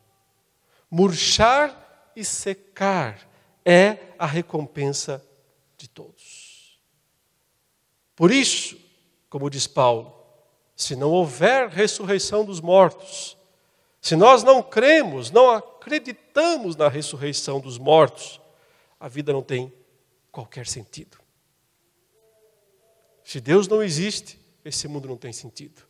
Murchar 0.89 2.11
e 2.15 2.23
secar 2.23 3.27
é 3.65 4.13
a 4.17 4.25
recompensa 4.25 5.25
de 5.77 5.87
todos. 5.87 6.79
Por 8.15 8.31
isso, 8.31 8.77
como 9.29 9.49
diz 9.49 9.65
Paulo, 9.65 10.15
se 10.75 10.95
não 10.95 11.11
houver 11.11 11.69
ressurreição 11.69 12.45
dos 12.45 12.61
mortos, 12.61 13.37
se 14.01 14.15
nós 14.15 14.43
não 14.43 14.63
cremos, 14.63 15.29
não 15.29 15.51
acreditamos 15.51 16.75
na 16.75 16.87
ressurreição 16.87 17.59
dos 17.59 17.77
mortos, 17.77 18.39
a 18.99 19.07
vida 19.07 19.33
não 19.33 19.41
tem 19.41 19.73
qualquer 20.31 20.67
sentido. 20.67 21.17
Se 23.23 23.39
Deus 23.39 23.67
não 23.67 23.83
existe, 23.83 24.39
esse 24.63 24.87
mundo 24.87 25.07
não 25.07 25.17
tem 25.17 25.31
sentido. 25.31 25.83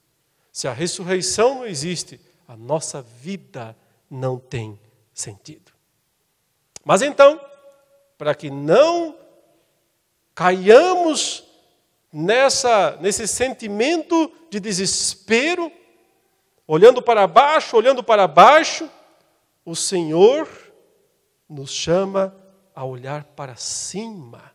Se 0.52 0.68
a 0.68 0.74
ressurreição 0.74 1.56
não 1.56 1.66
existe, 1.66 2.20
a 2.48 2.58
nossa 2.58 3.02
vida 3.02 3.78
não 4.10 4.38
tem 4.40 4.80
sentido. 5.14 5.72
Mas 6.84 7.02
então, 7.02 7.40
para 8.18 8.34
que 8.34 8.50
não 8.50 9.16
caiamos 10.34 11.44
nessa 12.12 12.98
nesse 13.00 13.28
sentimento 13.28 14.32
de 14.50 14.60
desespero, 14.60 15.72
olhando 16.72 17.02
para 17.02 17.26
baixo, 17.26 17.76
olhando 17.76 18.04
para 18.04 18.28
baixo, 18.28 18.88
o 19.66 19.76
Senhor 19.76 20.48
nos 21.50 21.72
chama 21.72 22.36
a 22.76 22.86
olhar 22.86 23.24
para 23.24 23.56
cima. 23.56 24.52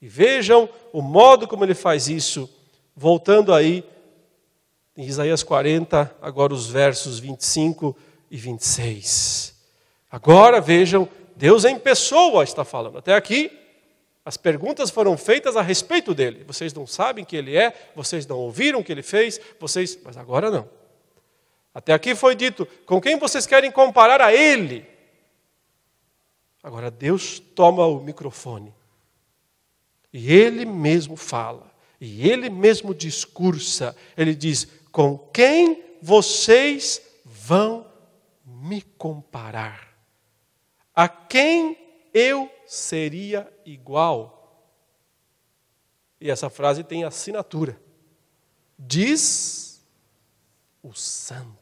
E 0.00 0.06
vejam 0.06 0.68
o 0.92 1.02
modo 1.02 1.48
como 1.48 1.64
ele 1.64 1.74
faz 1.74 2.08
isso, 2.08 2.48
voltando 2.94 3.52
aí 3.52 3.84
em 4.96 5.04
Isaías 5.04 5.42
40, 5.42 6.14
agora 6.22 6.54
os 6.54 6.68
versos 6.68 7.18
25 7.18 7.96
e 8.30 8.36
26. 8.36 9.52
Agora 10.08 10.60
vejam, 10.60 11.08
Deus 11.34 11.64
em 11.64 11.76
pessoa 11.80 12.44
está 12.44 12.64
falando. 12.64 12.98
Até 12.98 13.16
aqui, 13.16 13.50
as 14.24 14.36
perguntas 14.36 14.88
foram 14.88 15.16
feitas 15.16 15.56
a 15.56 15.62
respeito 15.62 16.14
dele. 16.14 16.44
Vocês 16.46 16.72
não 16.72 16.86
sabem 16.86 17.24
quem 17.24 17.40
ele 17.40 17.56
é, 17.56 17.90
vocês 17.96 18.24
não 18.24 18.38
ouviram 18.38 18.78
o 18.78 18.84
que 18.84 18.92
ele 18.92 19.02
fez, 19.02 19.40
vocês. 19.58 19.98
Mas 20.04 20.16
agora 20.16 20.48
não. 20.48 20.79
Até 21.74 21.92
aqui 21.92 22.14
foi 22.14 22.34
dito: 22.34 22.66
com 22.86 23.00
quem 23.00 23.18
vocês 23.18 23.46
querem 23.46 23.70
comparar 23.70 24.20
a 24.20 24.32
Ele? 24.32 24.88
Agora 26.62 26.90
Deus 26.90 27.38
toma 27.38 27.86
o 27.86 28.00
microfone 28.00 28.74
e 30.12 30.32
Ele 30.32 30.64
mesmo 30.64 31.16
fala, 31.16 31.72
e 32.00 32.28
Ele 32.28 32.50
mesmo 32.50 32.94
discursa. 32.94 33.96
Ele 34.16 34.34
diz: 34.34 34.66
com 34.90 35.16
quem 35.16 35.82
vocês 36.02 37.00
vão 37.24 37.86
me 38.44 38.82
comparar? 38.82 39.88
A 40.94 41.08
quem 41.08 41.78
eu 42.12 42.50
seria 42.66 43.50
igual? 43.64 44.36
E 46.20 46.30
essa 46.30 46.50
frase 46.50 46.84
tem 46.84 47.04
assinatura. 47.04 47.80
Diz 48.78 49.82
o 50.82 50.92
Santo. 50.92 51.59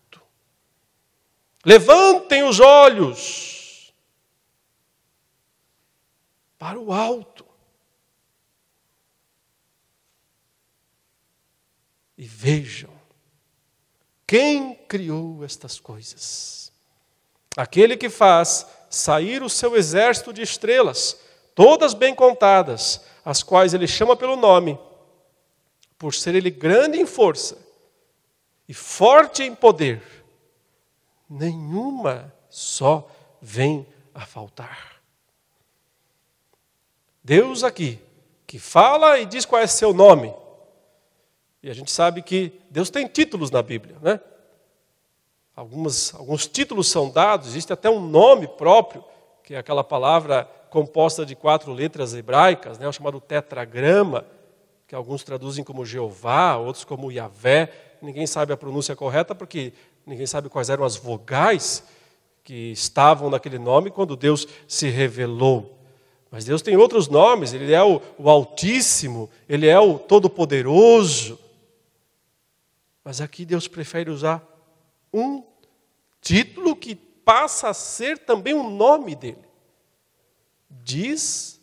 Levantem 1.69 2.45
os 2.45 2.61
olhos 2.61 3.93
para 6.59 6.81
o 6.81 6.91
alto 6.91 7.45
e 12.17 12.25
vejam 12.25 12.89
quem 14.27 14.77
criou 14.89 15.45
estas 15.45 15.79
coisas. 15.79 16.73
Aquele 17.55 17.99
que 17.99 18.09
faz 18.09 18.67
sair 18.89 19.43
o 19.43 19.51
seu 19.51 19.77
exército 19.77 20.33
de 20.33 20.41
estrelas, 20.41 21.21
todas 21.55 21.93
bem 21.93 22.15
contadas, 22.15 23.03
as 23.23 23.43
quais 23.43 23.75
ele 23.75 23.87
chama 23.87 24.17
pelo 24.17 24.37
nome, 24.37 24.79
por 25.99 26.15
ser 26.15 26.35
ele 26.35 26.51
grande 26.51 26.99
em 26.99 27.05
força 27.05 27.59
e 28.67 28.73
forte 28.73 29.43
em 29.43 29.55
poder 29.55 30.18
nenhuma 31.29 32.33
só 32.49 33.09
vem 33.41 33.87
a 34.15 34.25
faltar. 34.27 35.01
Deus 37.23 37.63
aqui, 37.63 38.01
que 38.47 38.59
fala 38.59 39.19
e 39.19 39.27
diz 39.27 39.45
qual 39.45 39.61
é 39.61 39.67
seu 39.67 39.93
nome. 39.93 40.35
E 41.63 41.69
a 41.69 41.75
gente 41.75 41.91
sabe 41.91 42.23
que 42.23 42.53
Deus 42.71 42.89
tem 42.89 43.07
títulos 43.07 43.51
na 43.51 43.63
Bíblia, 43.63 43.97
né? 44.01 44.21
Algumas, 45.55 46.15
alguns 46.15 46.47
títulos 46.47 46.89
são 46.89 47.11
dados, 47.11 47.49
existe 47.49 47.73
até 47.73 47.91
um 47.91 48.01
nome 48.01 48.47
próprio, 48.47 49.05
que 49.43 49.55
é 49.55 49.59
aquela 49.59 49.83
palavra 49.83 50.49
composta 50.71 51.27
de 51.27 51.35
quatro 51.35 51.73
letras 51.73 52.15
hebraicas, 52.15 52.79
né, 52.79 52.87
o 52.87 52.93
chamado 52.93 53.21
tetragrama, 53.21 54.25
que 54.87 54.95
alguns 54.95 55.25
traduzem 55.25 55.65
como 55.65 55.85
Jeová, 55.85 56.57
outros 56.57 56.85
como 56.85 57.11
Yahvé. 57.11 57.73
Ninguém 58.01 58.27
sabe 58.27 58.53
a 58.53 58.57
pronúncia 58.57 58.95
correta 58.95 59.35
porque 59.35 59.73
ninguém 60.09 60.27
sabe 60.27 60.49
quais 60.49 60.71
eram 60.71 60.85
as 60.85 60.97
vogais 60.97 61.85
que 62.43 62.73
estavam 62.73 63.29
naquele 63.29 63.59
nome 63.59 63.91
quando 63.91 64.17
Deus 64.17 64.49
se 64.67 64.89
revelou. 64.89 65.79
Mas 66.31 66.45
Deus 66.45 66.63
tem 66.63 66.77
outros 66.77 67.09
nomes, 67.09 67.53
Ele 67.53 67.73
é 67.73 67.83
o, 67.83 68.01
o 68.19 68.29
Altíssimo, 68.29 69.31
Ele 69.49 69.67
é 69.67 69.79
o 69.79 69.99
Todo-Poderoso. 69.99 71.39
Mas 73.05 73.21
aqui 73.21 73.45
Deus 73.45 73.69
prefere 73.69 74.11
usar 74.11 74.43
um 75.13 75.43
título 76.21 76.75
que 76.75 76.95
passa 76.95 77.69
a 77.69 77.75
ser 77.75 78.19
também 78.19 78.55
o 78.55 78.69
nome 78.69 79.15
dele. 79.15 79.45
Diz 80.71 81.61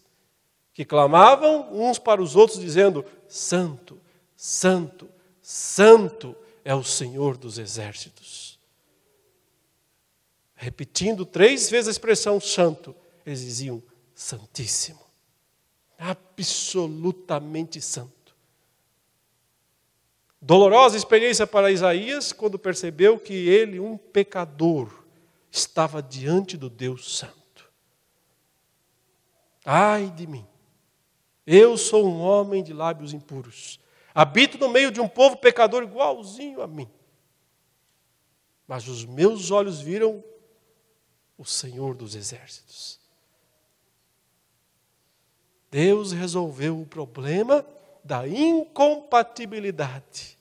que 0.72 0.84
clamavam 0.84 1.68
uns 1.72 1.98
para 1.98 2.22
os 2.22 2.36
outros, 2.36 2.60
dizendo: 2.60 3.04
Santo, 3.28 4.00
Santo, 4.36 5.08
Santo 5.42 6.36
é 6.64 6.74
o 6.74 6.84
Senhor 6.84 7.36
dos 7.36 7.58
exércitos. 7.58 8.58
Repetindo 10.54 11.26
três 11.26 11.68
vezes 11.68 11.88
a 11.88 11.90
expressão 11.90 12.40
santo, 12.40 12.94
eles 13.24 13.40
diziam: 13.40 13.82
Santíssimo, 14.14 15.00
absolutamente 15.98 17.80
santo. 17.80 18.15
Dolorosa 20.40 20.96
experiência 20.96 21.46
para 21.46 21.70
Isaías 21.70 22.32
quando 22.32 22.58
percebeu 22.58 23.18
que 23.18 23.32
ele, 23.34 23.80
um 23.80 23.96
pecador, 23.96 25.04
estava 25.50 26.02
diante 26.02 26.56
do 26.56 26.68
Deus 26.68 27.16
Santo. 27.16 27.70
Ai 29.64 30.10
de 30.10 30.26
mim, 30.26 30.46
eu 31.46 31.76
sou 31.76 32.06
um 32.06 32.20
homem 32.20 32.62
de 32.62 32.72
lábios 32.72 33.12
impuros, 33.12 33.80
habito 34.14 34.58
no 34.58 34.68
meio 34.68 34.90
de 34.90 35.00
um 35.00 35.08
povo 35.08 35.36
pecador 35.36 35.82
igualzinho 35.82 36.62
a 36.62 36.66
mim. 36.66 36.88
Mas 38.68 38.86
os 38.86 39.04
meus 39.04 39.50
olhos 39.50 39.80
viram 39.80 40.22
o 41.38 41.44
Senhor 41.44 41.94
dos 41.94 42.14
exércitos. 42.14 43.00
Deus 45.70 46.12
resolveu 46.12 46.80
o 46.80 46.86
problema 46.86 47.66
da 48.06 48.26
incompatibilidade 48.26 50.38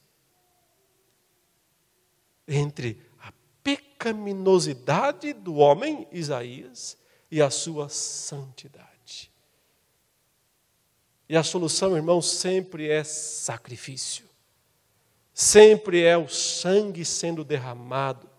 entre 2.47 3.01
a 3.19 3.33
pecaminosidade 3.63 5.33
do 5.33 5.55
homem, 5.55 6.07
Isaías, 6.11 6.95
e 7.31 7.41
a 7.41 7.49
sua 7.49 7.89
santidade. 7.89 9.31
E 11.27 11.35
a 11.35 11.41
solução, 11.41 11.95
irmão, 11.95 12.21
sempre 12.21 12.87
é 12.87 13.03
sacrifício. 13.03 14.29
Sempre 15.33 16.03
é 16.03 16.15
o 16.15 16.27
sangue 16.27 17.03
sendo 17.03 17.43
derramado. 17.43 18.29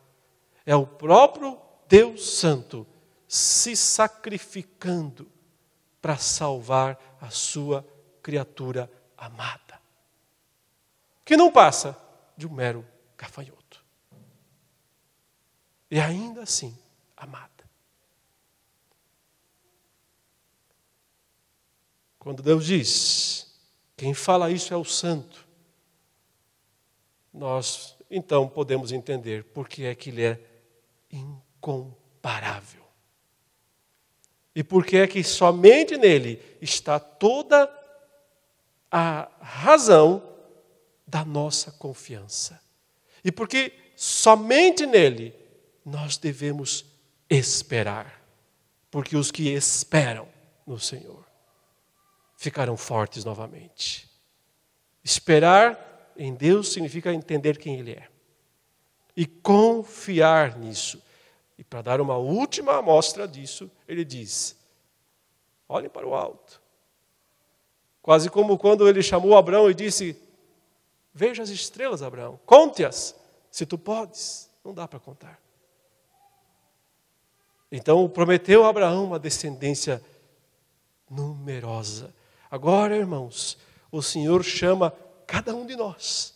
É 0.65 0.77
o 0.77 0.87
próprio 0.87 1.59
Deus 1.89 2.39
Santo 2.39 2.87
se 3.27 3.75
sacrificando 3.75 5.29
para 6.01 6.17
salvar 6.17 7.19
a 7.21 7.29
sua 7.29 7.85
criatura 8.23 8.89
amada. 9.17 9.81
Que 11.25 11.37
não 11.37 11.51
passa 11.51 11.97
de 12.37 12.47
um 12.47 12.53
mero 12.53 12.87
gafanhoto 13.17 13.67
e 15.91 16.01
ainda 16.01 16.43
assim 16.43 16.77
amada. 17.17 17.51
Quando 22.19 22.43
Deus 22.43 22.67
diz, 22.67 23.57
quem 23.97 24.13
fala 24.13 24.51
isso 24.51 24.75
é 24.75 24.77
o 24.77 24.85
santo, 24.85 25.47
nós 27.33 27.97
então 28.11 28.49
podemos 28.49 28.93
entender 28.93 29.45
por 29.45 29.69
que 29.69 29.85
é 29.85 29.95
que 29.95 30.11
ele 30.11 30.25
é 30.25 30.41
incomparável. 31.11 32.85
E 34.55 34.65
por 34.65 34.85
que 34.85 34.97
é 34.97 35.07
que 35.07 35.23
somente 35.23 35.97
nele 35.97 36.43
está 36.61 36.99
toda 36.99 37.67
a 38.91 39.29
razão 39.41 40.23
da 41.07 41.25
nossa 41.25 41.71
confiança. 41.73 42.61
E 43.25 43.31
porque 43.33 43.73
somente 43.97 44.87
nele 44.87 45.35
nós 45.85 46.17
devemos 46.17 46.85
esperar, 47.29 48.23
porque 48.91 49.17
os 49.17 49.31
que 49.31 49.49
esperam 49.51 50.29
no 50.67 50.79
Senhor 50.79 51.25
ficarão 52.37 52.77
fortes 52.77 53.25
novamente. 53.25 54.09
Esperar 55.03 56.13
em 56.17 56.35
Deus 56.35 56.73
significa 56.73 57.13
entender 57.13 57.59
quem 57.59 57.79
Ele 57.79 57.93
é 57.93 58.09
e 59.17 59.25
confiar 59.25 60.59
nisso. 60.59 61.03
E 61.57 61.65
para 61.65 61.81
dar 61.81 62.01
uma 62.01 62.17
última 62.17 62.77
amostra 62.77 63.27
disso, 63.27 63.71
ele 63.89 64.05
diz: 64.05 64.55
olhem 65.67 65.89
para 65.89 66.07
o 66.07 66.15
alto. 66.15 66.61
Quase 68.07 68.31
como 68.31 68.57
quando 68.57 68.89
ele 68.89 69.03
chamou 69.03 69.37
Abraão 69.37 69.69
e 69.69 69.75
disse: 69.75 70.17
Veja 71.13 71.43
as 71.43 71.49
estrelas, 71.49 72.03
Abraão, 72.03 72.39
conte-as, 72.47 73.17
se 73.51 73.67
tu 73.67 73.77
podes. 73.77 74.49
Não 74.65 74.73
dá 74.73 74.87
para 74.87 75.01
contar. 75.01 75.41
Então 77.71 78.09
prometeu 78.09 78.65
a 78.65 78.69
Abraão 78.69 79.07
uma 79.07 79.19
descendência 79.19 80.01
numerosa. 81.11 82.15
Agora, 82.49 82.97
irmãos, 82.97 83.59
o 83.91 84.01
Senhor 84.01 84.45
chama 84.45 84.95
cada 85.27 85.53
um 85.53 85.67
de 85.67 85.75
nós. 85.75 86.33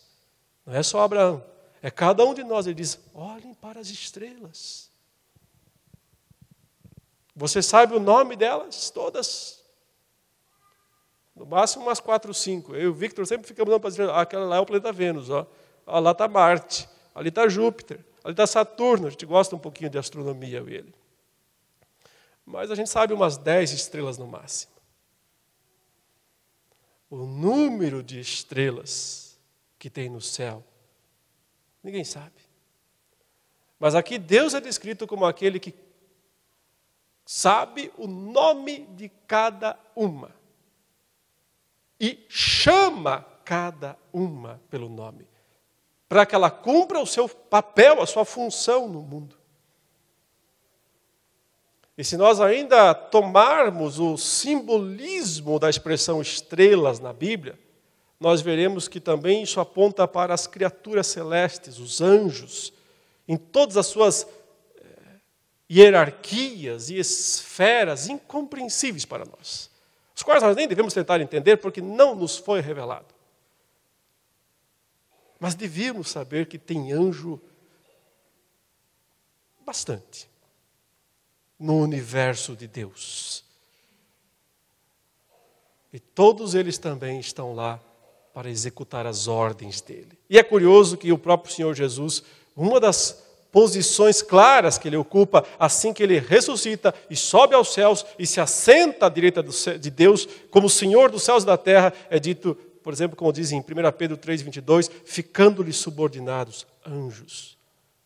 Não 0.65 0.75
é 0.75 0.83
só 0.83 1.01
Abraão, 1.01 1.41
é 1.81 1.89
cada 1.89 2.25
um 2.25 2.33
de 2.33 2.43
nós. 2.43 2.67
Ele 2.67 2.75
diz: 2.75 2.99
olhem 3.13 3.53
para 3.53 3.79
as 3.79 3.87
estrelas. 3.87 4.91
Você 7.33 7.61
sabe 7.61 7.95
o 7.95 7.99
nome 7.99 8.35
delas? 8.35 8.89
Todas. 8.89 9.60
No 11.41 11.47
máximo 11.47 11.85
umas 11.85 11.99
quatro, 11.99 12.33
cinco. 12.33 12.75
Eu 12.75 12.81
e 12.81 12.87
o 12.87 12.93
Victor 12.93 13.25
sempre 13.25 13.47
ficamos 13.47 13.71
dando 13.71 13.81
para 13.81 13.89
dizer, 13.89 14.09
ah, 14.09 14.21
aquela 14.21 14.45
lá 14.45 14.57
é 14.57 14.59
o 14.59 14.65
planeta 14.65 14.91
Vênus, 14.91 15.29
ó. 15.29 15.47
Ah, 15.87 15.99
lá 15.99 16.11
está 16.11 16.27
Marte, 16.27 16.87
ali 17.15 17.29
está 17.29 17.47
Júpiter, 17.49 17.99
ali 18.23 18.33
está 18.33 18.45
Saturno. 18.45 19.07
A 19.07 19.09
gente 19.09 19.25
gosta 19.25 19.55
um 19.55 19.59
pouquinho 19.59 19.89
de 19.89 19.97
astronomia, 19.97 20.59
eu 20.59 20.69
e 20.69 20.75
ele 20.75 21.01
mas 22.51 22.69
a 22.69 22.75
gente 22.75 22.89
sabe 22.89 23.13
umas 23.13 23.37
10 23.37 23.71
estrelas 23.71 24.17
no 24.17 24.27
máximo. 24.27 24.73
O 27.09 27.17
número 27.25 28.03
de 28.03 28.19
estrelas 28.19 29.39
que 29.79 29.89
tem 29.89 30.09
no 30.09 30.19
céu, 30.19 30.61
ninguém 31.81 32.03
sabe. 32.03 32.41
Mas 33.79 33.95
aqui 33.95 34.17
Deus 34.17 34.53
é 34.53 34.59
descrito 34.59 35.07
como 35.07 35.25
aquele 35.25 35.59
que 35.59 35.73
sabe 37.25 37.91
o 37.97 38.05
nome 38.05 38.85
de 38.87 39.09
cada 39.27 39.79
uma 39.95 40.40
e 42.01 42.25
chama 42.27 43.23
cada 43.45 43.95
uma 44.11 44.59
pelo 44.71 44.89
nome, 44.89 45.27
para 46.09 46.25
que 46.25 46.33
ela 46.33 46.49
cumpra 46.49 46.99
o 46.99 47.05
seu 47.05 47.29
papel, 47.29 48.01
a 48.01 48.07
sua 48.07 48.25
função 48.25 48.89
no 48.89 49.01
mundo. 49.03 49.37
E 51.95 52.03
se 52.03 52.17
nós 52.17 52.41
ainda 52.41 52.95
tomarmos 52.95 53.99
o 53.99 54.17
simbolismo 54.17 55.59
da 55.59 55.69
expressão 55.69 56.19
estrelas 56.19 56.99
na 56.99 57.13
Bíblia, 57.13 57.59
nós 58.19 58.41
veremos 58.41 58.87
que 58.87 58.99
também 58.99 59.43
isso 59.43 59.59
aponta 59.59 60.07
para 60.07 60.33
as 60.33 60.47
criaturas 60.47 61.05
celestes, 61.05 61.77
os 61.77 62.01
anjos, 62.01 62.73
em 63.27 63.37
todas 63.37 63.77
as 63.77 63.87
suas 63.87 64.27
eh, 64.77 64.83
hierarquias 65.69 66.89
e 66.89 66.97
esferas 66.97 68.07
incompreensíveis 68.07 69.05
para 69.05 69.25
nós, 69.25 69.70
os 70.21 70.23
quais 70.23 70.43
nós 70.43 70.55
nem 70.55 70.67
devemos 70.67 70.93
tentar 70.93 71.19
entender 71.19 71.57
porque 71.57 71.81
não 71.81 72.13
nos 72.13 72.37
foi 72.37 72.61
revelado. 72.61 73.07
Mas 75.39 75.55
devíamos 75.55 76.11
saber 76.11 76.45
que 76.45 76.59
tem 76.59 76.93
anjo 76.93 77.41
bastante 79.65 80.29
no 81.59 81.79
universo 81.79 82.55
de 82.55 82.67
Deus. 82.67 83.43
E 85.91 85.99
todos 85.99 86.53
eles 86.53 86.77
também 86.77 87.19
estão 87.19 87.55
lá 87.55 87.79
para 88.31 88.47
executar 88.47 89.07
as 89.07 89.27
ordens 89.27 89.81
dele. 89.81 90.19
E 90.29 90.37
é 90.37 90.43
curioso 90.43 90.97
que 90.97 91.11
o 91.11 91.17
próprio 91.17 91.51
Senhor 91.51 91.73
Jesus, 91.73 92.23
uma 92.55 92.79
das 92.79 93.23
posições 93.51 94.21
claras 94.21 94.77
que 94.77 94.87
ele 94.87 94.95
ocupa 94.95 95.45
assim 95.59 95.93
que 95.93 96.01
ele 96.01 96.19
ressuscita 96.19 96.93
e 97.09 97.15
sobe 97.15 97.53
aos 97.53 97.73
céus 97.73 98.05
e 98.17 98.25
se 98.25 98.39
assenta 98.39 99.07
à 99.07 99.09
direita 99.09 99.43
de 99.43 99.89
Deus 99.89 100.27
como 100.49 100.69
Senhor 100.69 101.11
dos 101.11 101.23
céus 101.23 101.43
e 101.43 101.45
da 101.45 101.57
terra, 101.57 101.93
é 102.09 102.17
dito, 102.17 102.55
por 102.81 102.93
exemplo, 102.93 103.17
como 103.17 103.33
diz 103.33 103.51
em 103.51 103.59
1 103.59 103.63
Pedro 103.97 104.17
3,22, 104.17 104.89
ficando-lhe 105.05 105.73
subordinados 105.73 106.65
anjos, 106.85 107.57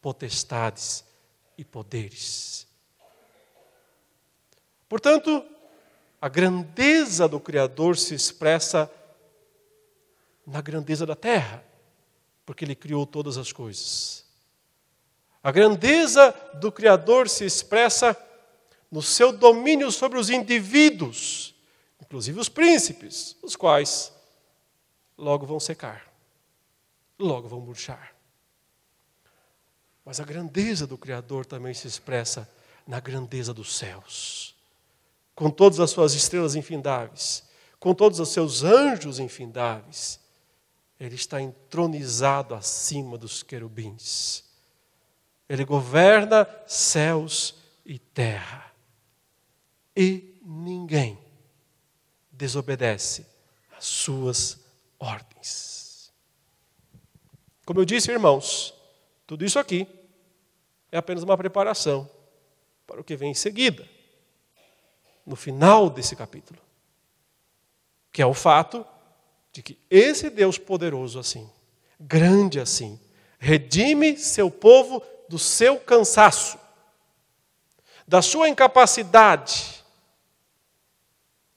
potestades 0.01 1.05
e 1.57 1.63
poderes. 1.63 2.67
Portanto, 4.89 5.43
a 6.21 6.27
grandeza 6.27 7.27
do 7.27 7.39
Criador 7.39 7.97
se 7.97 8.15
expressa 8.15 8.91
na 10.45 10.61
grandeza 10.61 11.05
da 11.05 11.15
terra, 11.15 11.63
porque 12.45 12.65
ele 12.65 12.75
criou 12.75 13.05
todas 13.05 13.37
as 13.37 13.51
coisas. 13.51 14.24
A 15.45 15.51
grandeza 15.51 16.33
do 16.55 16.71
Criador 16.71 17.29
se 17.29 17.45
expressa 17.45 18.17
no 18.89 18.99
seu 18.99 19.31
domínio 19.31 19.91
sobre 19.91 20.17
os 20.17 20.31
indivíduos, 20.31 21.53
inclusive 22.01 22.39
os 22.39 22.49
príncipes, 22.49 23.37
os 23.43 23.55
quais 23.55 24.11
logo 25.15 25.45
vão 25.45 25.59
secar, 25.59 26.11
logo 27.19 27.47
vão 27.47 27.59
murchar. 27.61 28.15
Mas 30.03 30.19
a 30.19 30.23
grandeza 30.23 30.87
do 30.87 30.97
Criador 30.97 31.45
também 31.45 31.75
se 31.75 31.87
expressa 31.87 32.49
na 32.87 32.99
grandeza 32.99 33.53
dos 33.53 33.77
céus, 33.77 34.55
com 35.35 35.51
todas 35.51 35.79
as 35.79 35.91
suas 35.91 36.15
estrelas 36.15 36.55
infindáveis, 36.55 37.43
com 37.79 37.93
todos 37.93 38.19
os 38.19 38.29
seus 38.29 38.63
anjos 38.63 39.19
infindáveis. 39.19 40.19
Ele 40.99 41.13
está 41.13 41.39
entronizado 41.39 42.55
acima 42.55 43.15
dos 43.15 43.43
querubins. 43.43 44.44
Ele 45.47 45.63
governa 45.63 46.47
céus 46.65 47.55
e 47.85 47.99
terra. 47.99 48.71
E 49.95 50.39
ninguém 50.43 51.17
desobedece 52.31 53.25
às 53.77 53.85
suas 53.85 54.59
ordens. 54.99 56.13
Como 57.65 57.79
eu 57.79 57.85
disse, 57.85 58.11
irmãos, 58.11 58.73
tudo 59.25 59.45
isso 59.45 59.57
aqui 59.57 59.87
é 60.91 60.97
apenas 60.97 61.23
uma 61.23 61.37
preparação 61.37 62.09
para 62.85 63.01
o 63.01 63.03
que 63.03 63.15
vem 63.15 63.31
em 63.31 63.35
seguida, 63.35 63.87
no 65.25 65.35
final 65.35 65.89
desse 65.89 66.15
capítulo, 66.15 66.59
que 68.11 68.21
é 68.21 68.25
o 68.25 68.33
fato 68.33 68.85
de 69.51 69.63
que 69.63 69.79
esse 69.89 70.29
Deus 70.29 70.57
poderoso 70.57 71.17
assim, 71.17 71.49
grande 71.99 72.59
assim, 72.59 72.99
redime 73.39 74.17
seu 74.17 74.51
povo 74.51 75.01
do 75.27 75.39
seu 75.39 75.79
cansaço, 75.79 76.57
da 78.07 78.21
sua 78.21 78.47
incapacidade, 78.47 79.83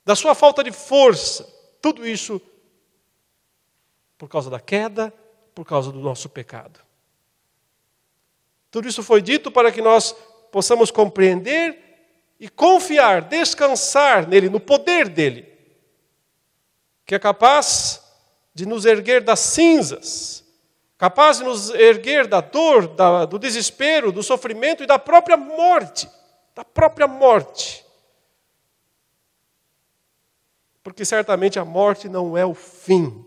da 0.05 0.16
sua 0.16 0.35
falta 0.35 0.64
de 0.64 0.73
força, 0.73 1.45
tudo 1.83 2.07
isso 2.07 2.41
por 4.16 4.29
causa 4.29 4.51
da 4.51 4.59
queda, 4.59 5.12
por 5.55 5.64
causa 5.64 5.93
do 5.93 6.01
nosso 6.01 6.29
pecado. 6.29 6.81
Tudo 8.71 8.89
isso 8.89 9.03
foi 9.03 9.23
dito 9.23 9.51
para 9.51 9.71
que 9.71 9.81
nós 9.81 10.12
possamos 10.51 10.91
compreender 10.91 11.79
e 12.41 12.49
confiar, 12.49 13.23
descansar 13.23 14.27
nele, 14.27 14.49
no 14.49 14.61
poder 14.61 15.09
dele, 15.09 15.47
que 17.05 17.14
é 17.14 17.19
capaz 17.19 18.03
de 18.55 18.66
nos 18.66 18.85
erguer 18.85 19.23
das 19.23 19.41
cinzas 19.41 20.45
capaz 20.99 21.38
de 21.38 21.44
nos 21.44 21.70
erguer 21.70 22.26
da 22.26 22.40
dor, 22.40 22.88
da, 22.88 23.24
do 23.24 23.38
desespero, 23.38 24.11
do 24.11 24.22
sofrimento 24.22 24.82
e 24.82 24.86
da 24.86 24.99
própria 24.99 25.36
morte. 25.36 26.11
Da 26.55 26.64
própria 26.64 27.07
morte. 27.07 27.86
Porque 30.82 31.05
certamente 31.05 31.59
a 31.59 31.64
morte 31.64 32.09
não 32.09 32.36
é 32.36 32.44
o 32.44 32.55
fim 32.55 33.24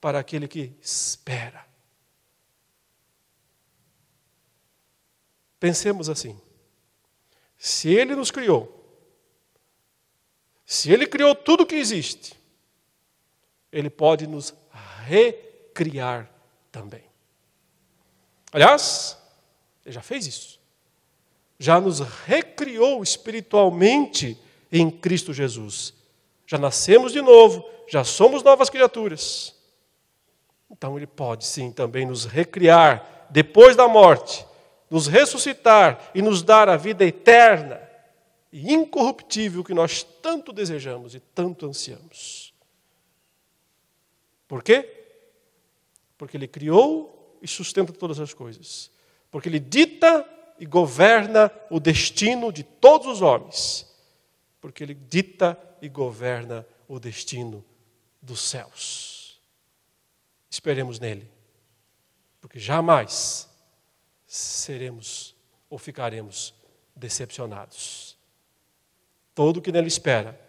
para 0.00 0.20
aquele 0.20 0.46
que 0.46 0.72
espera. 0.80 1.66
Pensemos 5.58 6.08
assim: 6.08 6.38
se 7.56 7.88
Ele 7.88 8.14
nos 8.14 8.30
criou, 8.30 8.70
se 10.66 10.92
Ele 10.92 11.06
criou 11.06 11.34
tudo 11.34 11.66
que 11.66 11.74
existe, 11.74 12.38
Ele 13.72 13.88
pode 13.88 14.26
nos 14.26 14.54
recriar 15.06 16.33
também. 16.74 17.04
Aliás, 18.52 19.16
ele 19.86 19.94
já 19.94 20.02
fez 20.02 20.26
isso. 20.26 20.60
Já 21.56 21.80
nos 21.80 22.00
recriou 22.00 23.00
espiritualmente 23.00 24.36
em 24.72 24.90
Cristo 24.90 25.32
Jesus. 25.32 25.94
Já 26.44 26.58
nascemos 26.58 27.12
de 27.12 27.22
novo, 27.22 27.64
já 27.88 28.02
somos 28.02 28.42
novas 28.42 28.68
criaturas. 28.68 29.54
Então 30.68 30.96
ele 30.96 31.06
pode 31.06 31.46
sim 31.46 31.70
também 31.70 32.04
nos 32.04 32.24
recriar 32.24 33.28
depois 33.30 33.76
da 33.76 33.86
morte, 33.86 34.44
nos 34.90 35.06
ressuscitar 35.06 36.10
e 36.12 36.20
nos 36.20 36.42
dar 36.42 36.68
a 36.68 36.76
vida 36.76 37.04
eterna 37.04 37.80
e 38.52 38.72
incorruptível 38.72 39.62
que 39.62 39.72
nós 39.72 40.02
tanto 40.02 40.52
desejamos 40.52 41.14
e 41.14 41.20
tanto 41.20 41.66
ansiamos. 41.66 42.52
Por 44.48 44.60
quê? 44.62 45.03
Porque 46.16 46.36
Ele 46.36 46.48
criou 46.48 47.38
e 47.42 47.48
sustenta 47.48 47.92
todas 47.92 48.20
as 48.20 48.32
coisas. 48.32 48.90
Porque 49.30 49.48
Ele 49.48 49.60
dita 49.60 50.28
e 50.58 50.66
governa 50.66 51.50
o 51.70 51.80
destino 51.80 52.52
de 52.52 52.62
todos 52.62 53.06
os 53.06 53.22
homens. 53.22 53.86
Porque 54.60 54.82
Ele 54.82 54.94
dita 54.94 55.58
e 55.82 55.88
governa 55.88 56.66
o 56.88 56.98
destino 56.98 57.64
dos 58.22 58.40
céus. 58.40 59.40
Esperemos 60.48 60.98
nele. 60.98 61.30
Porque 62.40 62.58
jamais 62.58 63.48
seremos 64.26 65.34
ou 65.68 65.78
ficaremos 65.78 66.54
decepcionados. 66.94 68.16
Todo 69.34 69.58
o 69.58 69.62
que 69.62 69.72
nele 69.72 69.88
espera 69.88 70.40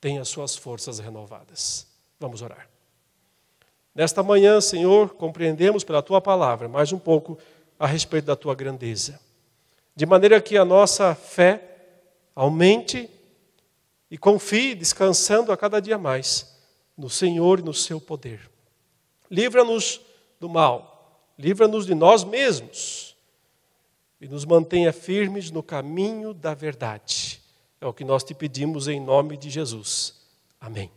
tem 0.00 0.18
as 0.18 0.28
suas 0.28 0.56
forças 0.56 0.98
renovadas. 0.98 1.86
Vamos 2.18 2.42
orar. 2.42 2.68
Nesta 3.96 4.22
manhã, 4.22 4.60
Senhor, 4.60 5.14
compreendemos 5.14 5.82
pela 5.82 6.02
tua 6.02 6.20
palavra 6.20 6.68
mais 6.68 6.92
um 6.92 6.98
pouco 6.98 7.38
a 7.78 7.86
respeito 7.86 8.26
da 8.26 8.36
tua 8.36 8.54
grandeza. 8.54 9.18
De 9.94 10.04
maneira 10.04 10.38
que 10.38 10.58
a 10.58 10.66
nossa 10.66 11.14
fé 11.14 11.62
aumente 12.34 13.08
e 14.10 14.18
confie, 14.18 14.74
descansando 14.74 15.50
a 15.50 15.56
cada 15.56 15.80
dia 15.80 15.96
mais 15.96 16.54
no 16.94 17.08
Senhor 17.08 17.60
e 17.60 17.62
no 17.62 17.72
seu 17.72 17.98
poder. 17.98 18.50
Livra-nos 19.30 20.02
do 20.38 20.46
mal, 20.46 21.32
livra-nos 21.38 21.86
de 21.86 21.94
nós 21.94 22.22
mesmos 22.22 23.16
e 24.20 24.28
nos 24.28 24.44
mantenha 24.44 24.92
firmes 24.92 25.50
no 25.50 25.62
caminho 25.62 26.34
da 26.34 26.52
verdade. 26.52 27.40
É 27.80 27.86
o 27.86 27.94
que 27.94 28.04
nós 28.04 28.22
te 28.22 28.34
pedimos 28.34 28.88
em 28.88 29.00
nome 29.00 29.38
de 29.38 29.48
Jesus. 29.48 30.20
Amém. 30.60 30.90